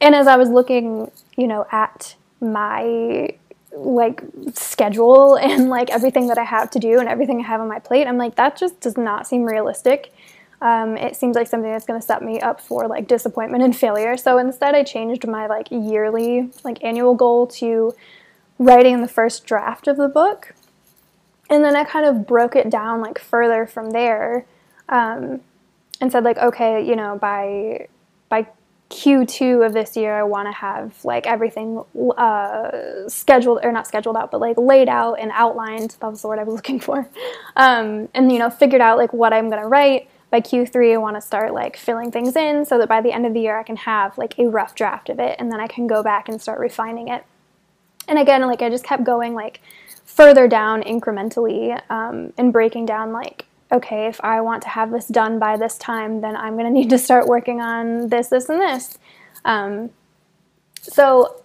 And 0.00 0.14
as 0.14 0.26
I 0.26 0.36
was 0.36 0.48
looking, 0.48 1.10
you 1.36 1.46
know, 1.46 1.66
at 1.70 2.16
my 2.40 3.34
like 3.74 4.22
schedule 4.54 5.36
and 5.40 5.70
like 5.70 5.90
everything 5.90 6.26
that 6.26 6.38
I 6.38 6.44
have 6.44 6.70
to 6.72 6.78
do 6.78 6.98
and 6.98 7.08
everything 7.08 7.40
I 7.40 7.46
have 7.46 7.60
on 7.60 7.68
my 7.68 7.78
plate, 7.78 8.06
I'm 8.06 8.18
like, 8.18 8.36
that 8.36 8.56
just 8.56 8.80
does 8.80 8.98
not 8.98 9.26
seem 9.26 9.44
realistic. 9.44 10.12
Um, 10.60 10.96
it 10.96 11.16
seems 11.16 11.34
like 11.34 11.48
something 11.48 11.72
that's 11.72 11.86
going 11.86 12.00
to 12.00 12.06
set 12.06 12.22
me 12.22 12.40
up 12.40 12.60
for 12.60 12.86
like 12.86 13.08
disappointment 13.08 13.64
and 13.64 13.74
failure. 13.74 14.16
So 14.16 14.38
instead, 14.38 14.76
I 14.76 14.84
changed 14.84 15.26
my 15.26 15.46
like 15.46 15.66
yearly, 15.70 16.50
like 16.62 16.84
annual 16.84 17.16
goal 17.16 17.48
to 17.48 17.94
writing 18.64 19.00
the 19.00 19.08
first 19.08 19.44
draft 19.46 19.88
of 19.88 19.96
the 19.96 20.08
book. 20.08 20.54
And 21.50 21.64
then 21.64 21.76
I 21.76 21.84
kind 21.84 22.06
of 22.06 22.26
broke 22.26 22.56
it 22.56 22.70
down 22.70 23.00
like 23.00 23.18
further 23.18 23.66
from 23.66 23.90
there 23.90 24.46
um, 24.88 25.40
and 26.00 26.10
said 26.10 26.24
like, 26.24 26.38
okay, 26.38 26.86
you 26.86 26.96
know, 26.96 27.18
by 27.18 27.88
by 28.28 28.46
Q2 28.90 29.66
of 29.66 29.72
this 29.72 29.96
year, 29.96 30.14
I 30.14 30.22
want 30.22 30.48
to 30.48 30.52
have 30.52 31.04
like 31.04 31.26
everything 31.26 31.82
uh, 32.16 33.08
scheduled 33.08 33.60
or 33.62 33.72
not 33.72 33.86
scheduled 33.86 34.16
out, 34.16 34.30
but 34.30 34.40
like 34.40 34.56
laid 34.56 34.88
out 34.88 35.14
and 35.14 35.30
outlined. 35.34 35.96
That 36.00 36.10
was 36.10 36.22
the 36.22 36.28
word 36.28 36.38
I 36.38 36.44
was 36.44 36.54
looking 36.56 36.80
for. 36.80 37.08
Um, 37.56 38.08
and 38.14 38.30
you 38.30 38.38
know, 38.38 38.50
figured 38.50 38.80
out 38.80 38.98
like 38.98 39.12
what 39.12 39.32
I'm 39.32 39.50
gonna 39.50 39.68
write. 39.68 40.08
By 40.30 40.40
Q3, 40.40 40.94
I 40.94 40.96
want 40.96 41.16
to 41.16 41.20
start 41.20 41.52
like 41.52 41.76
filling 41.76 42.10
things 42.10 42.36
in 42.36 42.64
so 42.64 42.78
that 42.78 42.88
by 42.88 43.02
the 43.02 43.12
end 43.12 43.26
of 43.26 43.34
the 43.34 43.40
year, 43.40 43.58
I 43.58 43.62
can 43.62 43.76
have 43.76 44.16
like 44.16 44.38
a 44.38 44.46
rough 44.46 44.74
draft 44.74 45.10
of 45.10 45.20
it, 45.20 45.36
and 45.38 45.52
then 45.52 45.60
I 45.60 45.66
can 45.66 45.86
go 45.86 46.02
back 46.02 46.30
and 46.30 46.40
start 46.40 46.58
refining 46.58 47.08
it. 47.08 47.26
And 48.08 48.18
again, 48.18 48.42
like 48.42 48.62
I 48.62 48.68
just 48.68 48.84
kept 48.84 49.04
going 49.04 49.34
like 49.34 49.60
further 50.04 50.48
down 50.48 50.82
incrementally 50.82 51.80
um, 51.90 52.32
and 52.36 52.52
breaking 52.52 52.86
down 52.86 53.12
like 53.12 53.46
okay, 53.72 54.06
if 54.06 54.20
I 54.22 54.40
want 54.42 54.62
to 54.64 54.68
have 54.68 54.90
this 54.90 55.08
done 55.08 55.38
by 55.38 55.56
this 55.56 55.78
time, 55.78 56.20
then 56.20 56.36
I'm 56.36 56.56
going 56.56 56.66
to 56.72 56.72
need 56.72 56.90
to 56.90 56.98
start 56.98 57.26
working 57.26 57.60
on 57.60 58.08
this, 58.08 58.28
this, 58.28 58.48
and 58.48 58.60
this. 58.60 58.98
Um, 59.44 59.90
so 60.82 61.42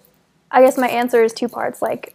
I 0.51 0.61
guess 0.61 0.77
my 0.77 0.87
answer 0.87 1.23
is 1.23 1.33
two 1.33 1.47
parts. 1.47 1.81
Like, 1.81 2.13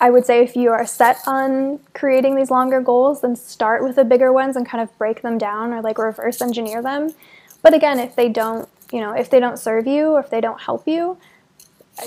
I 0.00 0.10
would 0.10 0.26
say 0.26 0.42
if 0.42 0.56
you 0.56 0.70
are 0.70 0.84
set 0.84 1.18
on 1.26 1.78
creating 1.94 2.34
these 2.34 2.50
longer 2.50 2.80
goals, 2.80 3.20
then 3.20 3.36
start 3.36 3.84
with 3.84 3.94
the 3.94 4.04
bigger 4.04 4.32
ones 4.32 4.56
and 4.56 4.66
kind 4.66 4.82
of 4.82 4.96
break 4.98 5.22
them 5.22 5.38
down 5.38 5.72
or 5.72 5.80
like 5.80 5.96
reverse 5.96 6.42
engineer 6.42 6.82
them. 6.82 7.14
But 7.62 7.72
again, 7.72 8.00
if 8.00 8.16
they 8.16 8.28
don't, 8.28 8.68
you 8.92 9.00
know, 9.00 9.12
if 9.12 9.30
they 9.30 9.38
don't 9.38 9.58
serve 9.58 9.86
you 9.86 10.08
or 10.08 10.20
if 10.20 10.28
they 10.28 10.40
don't 10.40 10.60
help 10.60 10.88
you, 10.88 11.16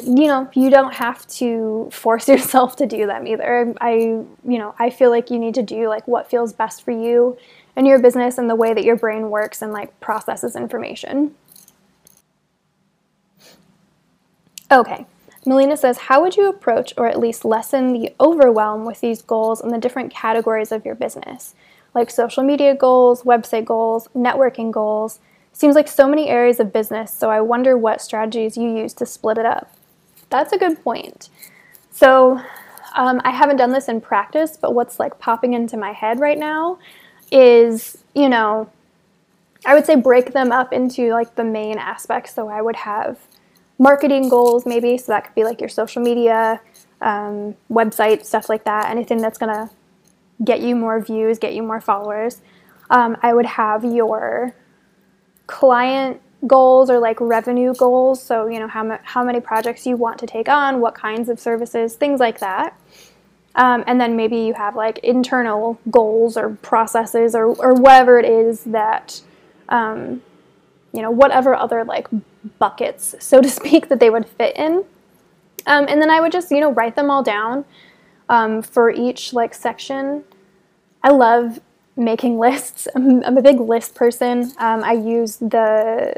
you 0.03 0.27
know, 0.27 0.49
you 0.53 0.69
don't 0.69 0.93
have 0.93 1.27
to 1.27 1.89
force 1.91 2.27
yourself 2.29 2.75
to 2.77 2.85
do 2.85 3.05
them 3.05 3.27
either. 3.27 3.73
I, 3.81 3.93
you 3.93 4.27
know, 4.43 4.75
I 4.79 4.89
feel 4.89 5.09
like 5.09 5.29
you 5.29 5.39
need 5.39 5.55
to 5.55 5.63
do 5.63 5.87
like 5.87 6.07
what 6.07 6.29
feels 6.29 6.53
best 6.53 6.83
for 6.83 6.91
you 6.91 7.37
and 7.75 7.87
your 7.87 7.99
business 7.99 8.37
and 8.37 8.49
the 8.49 8.55
way 8.55 8.73
that 8.73 8.83
your 8.83 8.95
brain 8.95 9.29
works 9.29 9.61
and 9.61 9.71
like 9.71 9.99
processes 9.99 10.55
information. 10.55 11.35
Okay. 14.71 15.05
Melina 15.45 15.77
says, 15.77 15.97
How 15.99 16.21
would 16.21 16.35
you 16.35 16.49
approach 16.49 16.93
or 16.97 17.07
at 17.07 17.19
least 17.19 17.45
lessen 17.45 17.93
the 17.93 18.13
overwhelm 18.19 18.85
with 18.85 19.01
these 19.01 19.21
goals 19.21 19.61
and 19.61 19.71
the 19.71 19.77
different 19.77 20.11
categories 20.11 20.71
of 20.71 20.85
your 20.85 20.95
business? 20.95 21.53
Like 21.93 22.09
social 22.09 22.43
media 22.43 22.75
goals, 22.75 23.23
website 23.23 23.65
goals, 23.65 24.09
networking 24.15 24.71
goals. 24.71 25.19
Seems 25.55 25.73
like 25.73 25.87
so 25.87 26.05
many 26.05 26.27
areas 26.27 26.59
of 26.59 26.73
business, 26.73 27.13
so 27.13 27.29
I 27.29 27.39
wonder 27.39 27.77
what 27.77 28.01
strategies 28.01 28.57
you 28.57 28.75
use 28.75 28.93
to 28.95 29.05
split 29.05 29.37
it 29.37 29.45
up. 29.45 29.71
That's 30.29 30.51
a 30.51 30.57
good 30.57 30.83
point. 30.83 31.29
So 31.91 32.41
um, 32.93 33.21
I 33.23 33.31
haven't 33.31 33.55
done 33.55 33.71
this 33.71 33.87
in 33.87 34.01
practice, 34.01 34.57
but 34.57 34.73
what's 34.73 34.99
like 34.99 35.17
popping 35.17 35.53
into 35.53 35.77
my 35.77 35.93
head 35.93 36.19
right 36.19 36.37
now 36.37 36.77
is, 37.31 38.03
you 38.13 38.27
know, 38.27 38.69
I 39.65 39.75
would 39.75 39.85
say 39.85 39.95
break 39.95 40.33
them 40.33 40.51
up 40.51 40.73
into 40.73 41.11
like 41.11 41.35
the 41.35 41.45
main 41.45 41.77
aspects. 41.77 42.33
So 42.33 42.49
I 42.49 42.61
would 42.61 42.75
have 42.75 43.17
marketing 43.79 44.27
goals, 44.27 44.65
maybe. 44.65 44.97
So 44.97 45.13
that 45.13 45.23
could 45.23 45.35
be 45.35 45.45
like 45.45 45.61
your 45.61 45.69
social 45.69 46.01
media, 46.01 46.59
um, 46.99 47.55
website, 47.71 48.25
stuff 48.25 48.49
like 48.49 48.65
that. 48.65 48.89
Anything 48.89 49.19
that's 49.19 49.37
going 49.37 49.53
to 49.53 49.73
get 50.43 50.59
you 50.59 50.75
more 50.75 50.99
views, 50.99 51.39
get 51.39 51.53
you 51.53 51.63
more 51.63 51.79
followers. 51.79 52.41
Um, 52.89 53.15
I 53.23 53.33
would 53.33 53.45
have 53.45 53.85
your 53.85 54.53
client 55.47 56.21
goals 56.47 56.89
or 56.89 56.99
like 56.99 57.19
revenue 57.19 57.73
goals. 57.73 58.21
So, 58.21 58.47
you 58.47 58.59
know, 58.59 58.67
how, 58.67 58.99
how 59.03 59.23
many 59.23 59.39
projects 59.39 59.85
you 59.85 59.95
want 59.95 60.19
to 60.19 60.27
take 60.27 60.49
on, 60.49 60.79
what 60.79 60.95
kinds 60.95 61.29
of 61.29 61.39
services, 61.39 61.95
things 61.95 62.19
like 62.19 62.39
that. 62.39 62.79
Um, 63.55 63.83
and 63.87 63.99
then 64.01 64.15
maybe 64.15 64.37
you 64.37 64.53
have 64.53 64.75
like 64.75 64.99
internal 64.99 65.79
goals 65.89 66.35
or 66.35 66.51
processes 66.61 67.35
or, 67.35 67.45
or 67.55 67.73
whatever 67.73 68.19
it 68.19 68.25
is 68.25 68.65
that, 68.65 69.21
um, 69.69 70.21
you 70.91 71.01
know, 71.01 71.11
whatever 71.11 71.55
other 71.55 71.83
like 71.83 72.07
buckets, 72.59 73.15
so 73.19 73.41
to 73.41 73.49
speak, 73.61 73.87
that 73.89 73.99
they 73.99 74.09
would 74.09 74.27
fit 74.27 74.55
in. 74.57 74.83
Um, 75.67 75.85
and 75.87 76.01
then 76.01 76.09
I 76.09 76.19
would 76.19 76.31
just, 76.31 76.51
you 76.51 76.59
know, 76.59 76.71
write 76.71 76.95
them 76.95 77.09
all 77.09 77.23
down 77.23 77.65
um, 78.29 78.61
for 78.61 78.89
each 78.89 79.33
like 79.33 79.53
section. 79.53 80.23
I 81.01 81.09
love 81.09 81.59
making 81.95 82.39
lists. 82.39 82.87
I'm, 82.95 83.23
I'm, 83.23 83.37
a 83.37 83.41
big 83.41 83.59
list 83.59 83.95
person. 83.95 84.51
Um, 84.57 84.83
I 84.83 84.93
use 84.93 85.37
the 85.37 86.15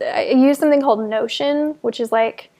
I 0.00 0.30
use 0.30 0.58
something 0.58 0.80
called 0.80 1.08
Notion, 1.08 1.76
which 1.82 2.00
is 2.00 2.10
like 2.10 2.50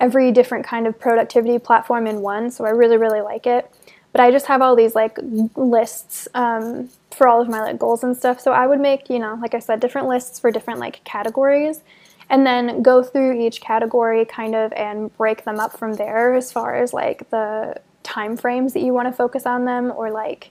every 0.00 0.32
different 0.32 0.66
kind 0.66 0.86
of 0.86 0.98
productivity 0.98 1.58
platform 1.58 2.06
in 2.06 2.22
one. 2.22 2.50
So 2.50 2.64
I 2.64 2.70
really, 2.70 2.96
really 2.96 3.20
like 3.20 3.46
it. 3.46 3.70
But 4.10 4.20
I 4.20 4.30
just 4.30 4.46
have 4.46 4.60
all 4.60 4.74
these 4.74 4.94
like 4.94 5.18
lists 5.56 6.28
um, 6.34 6.90
for 7.12 7.28
all 7.28 7.40
of 7.40 7.48
my 7.48 7.60
like 7.60 7.78
goals 7.78 8.02
and 8.02 8.16
stuff. 8.16 8.40
So 8.40 8.52
I 8.52 8.66
would 8.66 8.80
make, 8.80 9.08
you 9.08 9.18
know, 9.18 9.38
like 9.40 9.54
I 9.54 9.58
said, 9.58 9.80
different 9.80 10.08
lists 10.08 10.40
for 10.40 10.50
different 10.50 10.80
like 10.80 11.02
categories 11.04 11.80
and 12.28 12.46
then 12.46 12.82
go 12.82 13.02
through 13.02 13.40
each 13.40 13.60
category 13.60 14.24
kind 14.24 14.54
of 14.54 14.72
and 14.72 15.16
break 15.16 15.44
them 15.44 15.60
up 15.60 15.78
from 15.78 15.94
there 15.94 16.34
as 16.34 16.50
far 16.50 16.74
as 16.76 16.92
like 16.92 17.28
the 17.30 17.80
time 18.02 18.36
frames 18.36 18.72
that 18.72 18.82
you 18.82 18.92
want 18.92 19.08
to 19.08 19.12
focus 19.12 19.46
on 19.46 19.64
them 19.64 19.92
or 19.96 20.10
like 20.10 20.50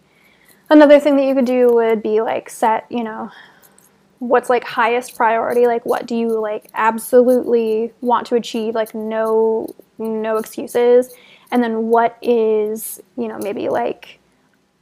another 0.69 0.99
thing 0.99 1.15
that 1.15 1.25
you 1.25 1.35
could 1.35 1.45
do 1.45 1.73
would 1.73 2.01
be 2.01 2.21
like 2.21 2.49
set, 2.49 2.85
you 2.89 3.03
know, 3.03 3.31
what's 4.19 4.49
like 4.49 4.63
highest 4.63 5.15
priority 5.15 5.65
like 5.65 5.83
what 5.83 6.05
do 6.05 6.15
you 6.15 6.39
like 6.39 6.69
absolutely 6.75 7.91
want 8.01 8.27
to 8.27 8.35
achieve 8.35 8.75
like 8.75 8.93
no 8.93 9.67
no 9.97 10.37
excuses 10.37 11.15
and 11.49 11.63
then 11.63 11.87
what 11.87 12.19
is 12.21 13.01
you 13.17 13.27
know 13.27 13.39
maybe 13.39 13.67
like 13.67 14.19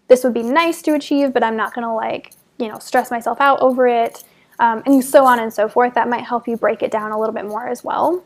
this 0.09 0.25
would 0.25 0.33
be 0.33 0.43
nice 0.43 0.81
to 0.81 0.93
achieve 0.93 1.31
but 1.31 1.41
i'm 1.41 1.55
not 1.55 1.73
gonna 1.73 1.95
like 1.95 2.33
you 2.57 2.67
know 2.67 2.77
stress 2.79 3.11
myself 3.11 3.39
out 3.39 3.57
over 3.61 3.87
it 3.87 4.25
um, 4.59 4.83
and 4.85 5.03
so 5.03 5.25
on 5.25 5.39
and 5.39 5.53
so 5.53 5.67
forth. 5.67 5.93
That 5.93 6.09
might 6.09 6.23
help 6.23 6.47
you 6.47 6.57
break 6.57 6.83
it 6.83 6.91
down 6.91 7.11
a 7.11 7.19
little 7.19 7.33
bit 7.33 7.45
more 7.45 7.67
as 7.67 7.83
well. 7.83 8.23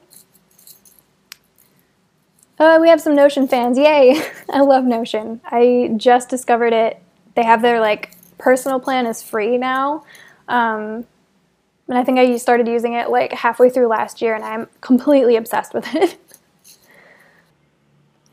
Uh, 2.59 2.77
we 2.81 2.89
have 2.89 3.01
some 3.01 3.15
Notion 3.15 3.47
fans. 3.47 3.77
Yay! 3.77 4.21
I 4.53 4.61
love 4.61 4.83
Notion. 4.83 5.41
I 5.45 5.93
just 5.97 6.29
discovered 6.29 6.73
it. 6.73 7.01
They 7.35 7.43
have 7.43 7.61
their 7.61 7.79
like 7.79 8.15
personal 8.37 8.79
plan 8.79 9.05
is 9.05 9.23
free 9.23 9.57
now. 9.57 10.03
Um, 10.47 11.05
and 11.87 11.97
I 11.97 12.03
think 12.03 12.19
I 12.19 12.37
started 12.37 12.67
using 12.67 12.93
it 12.93 13.09
like 13.09 13.33
halfway 13.33 13.69
through 13.69 13.87
last 13.87 14.21
year 14.21 14.35
and 14.35 14.43
I'm 14.43 14.67
completely 14.81 15.35
obsessed 15.35 15.73
with 15.73 15.93
it. 15.95 16.17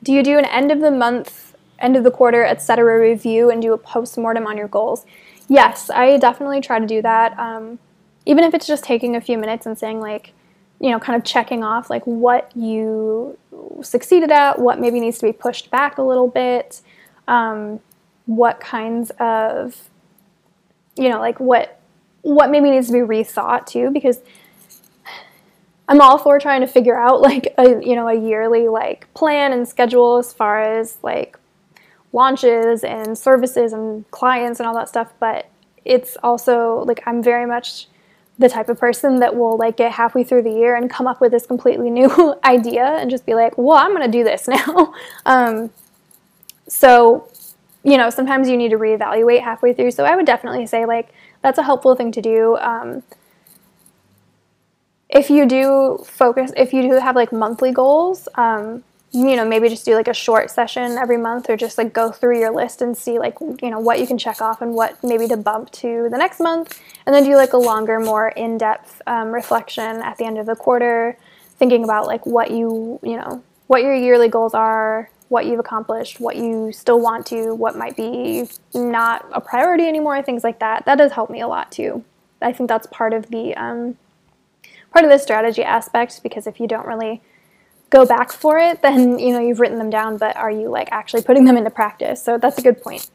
do 0.03 0.13
you 0.13 0.23
do 0.23 0.39
an 0.39 0.45
end 0.45 0.71
of 0.71 0.81
the 0.81 0.91
month, 0.91 1.57
end 1.79 1.97
of 1.97 2.05
the 2.05 2.11
quarter, 2.11 2.45
etc. 2.45 3.01
review 3.01 3.51
and 3.51 3.61
do 3.61 3.73
a 3.73 3.79
post 3.79 4.17
mortem 4.19 4.47
on 4.47 4.57
your 4.57 4.69
goals? 4.69 5.05
Yes, 5.49 5.91
I 5.91 6.17
definitely 6.19 6.61
try 6.61 6.79
to 6.79 6.87
do 6.87 7.03
that. 7.03 7.37
Um, 7.39 7.79
even 8.27 8.45
if 8.45 8.55
it's 8.55 8.67
just 8.67 8.85
taking 8.85 9.17
a 9.17 9.21
few 9.21 9.37
minutes 9.37 9.67
and 9.67 9.77
saying 9.77 10.01
like, 10.01 10.33
you 10.81 10.91
know, 10.91 10.99
kind 10.99 11.17
of 11.17 11.25
checking 11.25 11.63
off 11.63 11.91
like 11.91 12.05
what 12.07 12.51
you 12.57 13.39
succeeded 13.83 14.31
at, 14.31 14.59
what 14.59 14.81
maybe 14.81 14.99
needs 14.99 15.19
to 15.19 15.27
be 15.27 15.33
pushed 15.33 15.71
back 15.71 15.99
a 15.99 16.03
little 16.03 16.29
bit, 16.29 16.81
um, 17.29 17.81
what 18.25 18.61
kinds 18.61 19.11
of, 19.21 19.91
you 20.97 21.09
know, 21.09 21.21
like 21.21 21.39
what 21.39 21.81
what 22.23 22.51
maybe 22.51 22.71
needs 22.71 22.87
to 22.87 22.93
be 22.93 22.99
rethought 22.99 23.67
too, 23.67 23.91
because 23.91 24.21
I'm 25.89 26.01
all 26.01 26.19
for 26.19 26.39
trying 26.39 26.61
to 26.61 26.67
figure 26.67 26.99
out 26.99 27.21
like 27.21 27.53
a 27.59 27.83
you 27.85 27.95
know 27.95 28.09
a 28.09 28.15
yearly 28.15 28.69
like 28.69 29.13
plan 29.13 29.53
and 29.53 29.69
schedule 29.69 30.19
as 30.19 30.33
far 30.33 30.63
as 30.63 30.97
like 31.03 31.37
launches 32.13 32.85
and 32.85 33.17
services 33.19 33.73
and 33.73 34.11
clients 34.11 34.61
and 34.61 34.67
all 34.67 34.75
that 34.75 34.89
stuff, 34.89 35.13
but 35.21 35.51
it's 35.85 36.17
also 36.23 36.85
like 36.87 37.03
I'm 37.07 37.23
very 37.23 37.47
much 37.47 37.87
the 38.41 38.49
type 38.49 38.71
of 38.71 38.79
person 38.79 39.21
that 39.21 39.37
will 39.37 39.59
like 39.59 39.77
get 39.77 39.93
halfway 39.93 40.25
through 40.25 40.43
the 40.43 40.51
year 40.51 40.75
and 40.75 40.89
come 40.89 41.07
up 41.07 41.21
with 41.21 41.31
this 41.31 41.45
completely 41.47 41.91
new 41.91 42.35
idea 42.45 42.85
and 42.85 43.11
just 43.11 43.27
be 43.27 43.35
like, 43.35 43.57
well, 43.59 43.77
I'm 43.77 43.95
going 43.95 44.11
to 44.11 44.19
do 44.19 44.25
this 44.25 44.49
now. 44.67 44.95
um, 45.27 45.71
so, 46.67 47.29
you 47.85 47.99
know, 47.99 48.09
sometimes 48.09 48.49
you 48.49 48.57
need 48.57 48.71
to 48.71 48.79
reevaluate 48.79 49.43
halfway 49.43 49.75
through. 49.75 49.91
So 49.91 50.05
I 50.05 50.17
would 50.17 50.25
definitely 50.25 50.67
say 50.67 50.87
like 50.87 51.11
that's 51.43 51.59
a 51.59 51.63
helpful 51.63 51.95
thing 51.95 52.13
to 52.13 52.23
do. 52.23 52.57
Um, 52.57 53.03
if 55.11 55.29
you 55.29 55.45
do 55.45 56.03
focus, 56.07 56.51
if 56.57 56.73
you 56.73 56.83
do 56.83 56.93
have 56.95 57.17
like 57.17 57.33
monthly 57.33 57.73
goals, 57.73 58.27
um, 58.37 58.85
you 59.13 59.35
know, 59.35 59.45
maybe 59.45 59.69
just 59.69 59.85
do 59.85 59.95
like 59.97 60.07
a 60.07 60.15
short 60.15 60.51
session 60.51 60.93
every 60.93 61.17
month 61.17 61.51
or 61.51 61.57
just 61.57 61.77
like 61.77 61.93
go 61.93 62.13
through 62.13 62.39
your 62.39 62.53
list 62.53 62.81
and 62.81 62.97
see 62.97 63.19
like, 63.19 63.35
you 63.41 63.71
know, 63.71 63.81
what 63.81 63.99
you 63.99 64.07
can 64.07 64.17
check 64.17 64.41
off 64.41 64.63
and 64.63 64.73
what 64.75 65.03
maybe 65.03 65.27
to 65.27 65.37
bump 65.37 65.71
to 65.73 66.09
the 66.11 66.17
next 66.17 66.39
month. 66.39 66.81
And 67.07 67.15
then 67.15 67.25
do 67.25 67.35
like 67.35 67.53
a 67.53 67.57
longer, 67.57 67.99
more 67.99 68.29
in 68.29 68.57
depth 68.57 69.03
um, 69.09 69.33
reflection 69.33 70.01
at 70.03 70.17
the 70.19 70.25
end 70.25 70.39
of 70.39 70.47
the 70.47 70.55
quarter, 70.55 71.17
thinking 71.57 71.83
about 71.83 72.07
like 72.07 72.25
what 72.25 72.53
you, 72.53 73.01
you 73.03 73.17
know, 73.17 73.43
what 73.67 73.83
your 73.83 73.95
yearly 73.95 74.29
goals 74.29 74.55
are, 74.55 75.11
what 75.29 75.47
you've 75.47 75.59
accomplished, 75.59 76.21
what 76.21 76.37
you 76.37 76.71
still 76.73 77.01
want 77.01 77.27
to, 77.27 77.53
what 77.55 77.77
might 77.77 77.97
be 77.97 78.49
not 78.75 79.29
a 79.33 79.41
priority 79.41 79.89
anymore, 79.89 80.23
things 80.23 80.45
like 80.45 80.61
that. 80.61 80.85
That 80.87 80.99
does 80.99 81.13
help 81.13 81.31
me 81.31 81.41
a 81.41 81.49
lot 81.49 81.73
too. 81.73 82.05
I 82.41 82.53
think 82.53 82.69
that's 82.69 82.87
part 82.89 83.13
of 83.13 83.29
the, 83.31 83.57
um, 83.57 83.97
part 84.93 85.05
of 85.05 85.11
the 85.11 85.19
strategy 85.19 85.65
aspect 85.65 86.23
because 86.23 86.47
if 86.47 86.61
you 86.61 86.69
don't 86.69 86.87
really 86.87 87.23
go 87.91 88.07
back 88.07 88.33
for 88.33 88.59
it, 88.59 88.83
then 88.83 89.19
you 89.19 89.33
know 89.33 89.41
you've 89.41 89.61
written 89.61 89.79
them 89.79 89.91
down, 89.91 90.17
but 90.17 90.37
are 90.37 90.51
you 90.51 90.69
like 90.71 90.89
actually 90.91 91.23
putting 91.23 91.45
them 91.45 91.57
into 91.57 91.71
practice? 91.71 92.23
So 92.23 92.39
that's 92.39 92.59
a 92.59 92.63
good 92.63 92.83
point. 92.83 93.11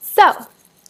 So 0.00 0.46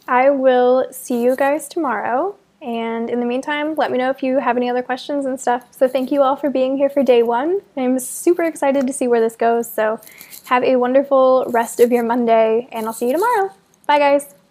I 0.09 0.31
will 0.31 0.89
see 0.91 1.23
you 1.23 1.37
guys 1.37 1.69
tomorrow. 1.69 2.37
And 2.61 3.11
in 3.11 3.19
the 3.19 3.27
meantime, 3.27 3.75
let 3.75 3.91
me 3.91 3.99
know 3.99 4.11
if 4.11 4.23
you 4.23 4.39
have 4.39 4.57
any 4.57 4.71
other 4.71 4.83
questions 4.83 5.27
and 5.27 5.41
stuff. 5.41 5.67
So 5.73 5.89
thank 5.89 6.13
you 6.13 6.23
all 6.23 6.37
for 6.37 6.49
being 6.49 6.77
here 6.77 6.89
for 6.89 7.03
day 7.03 7.25
one. 7.25 7.61
I'm 7.77 7.99
super 7.99 8.45
excited 8.45 8.87
to 8.87 8.93
see 8.93 9.09
where 9.09 9.21
this 9.21 9.35
goes. 9.35 9.71
So 9.71 10.01
have 10.45 10.63
a 10.63 10.77
wonderful 10.77 11.45
rest 11.49 11.81
of 11.81 11.91
your 11.91 12.05
Monday, 12.05 12.69
and 12.71 12.87
I'll 12.87 12.93
see 12.93 13.07
you 13.07 13.15
tomorrow. 13.15 13.53
Bye, 13.87 13.99
guys. 13.99 14.42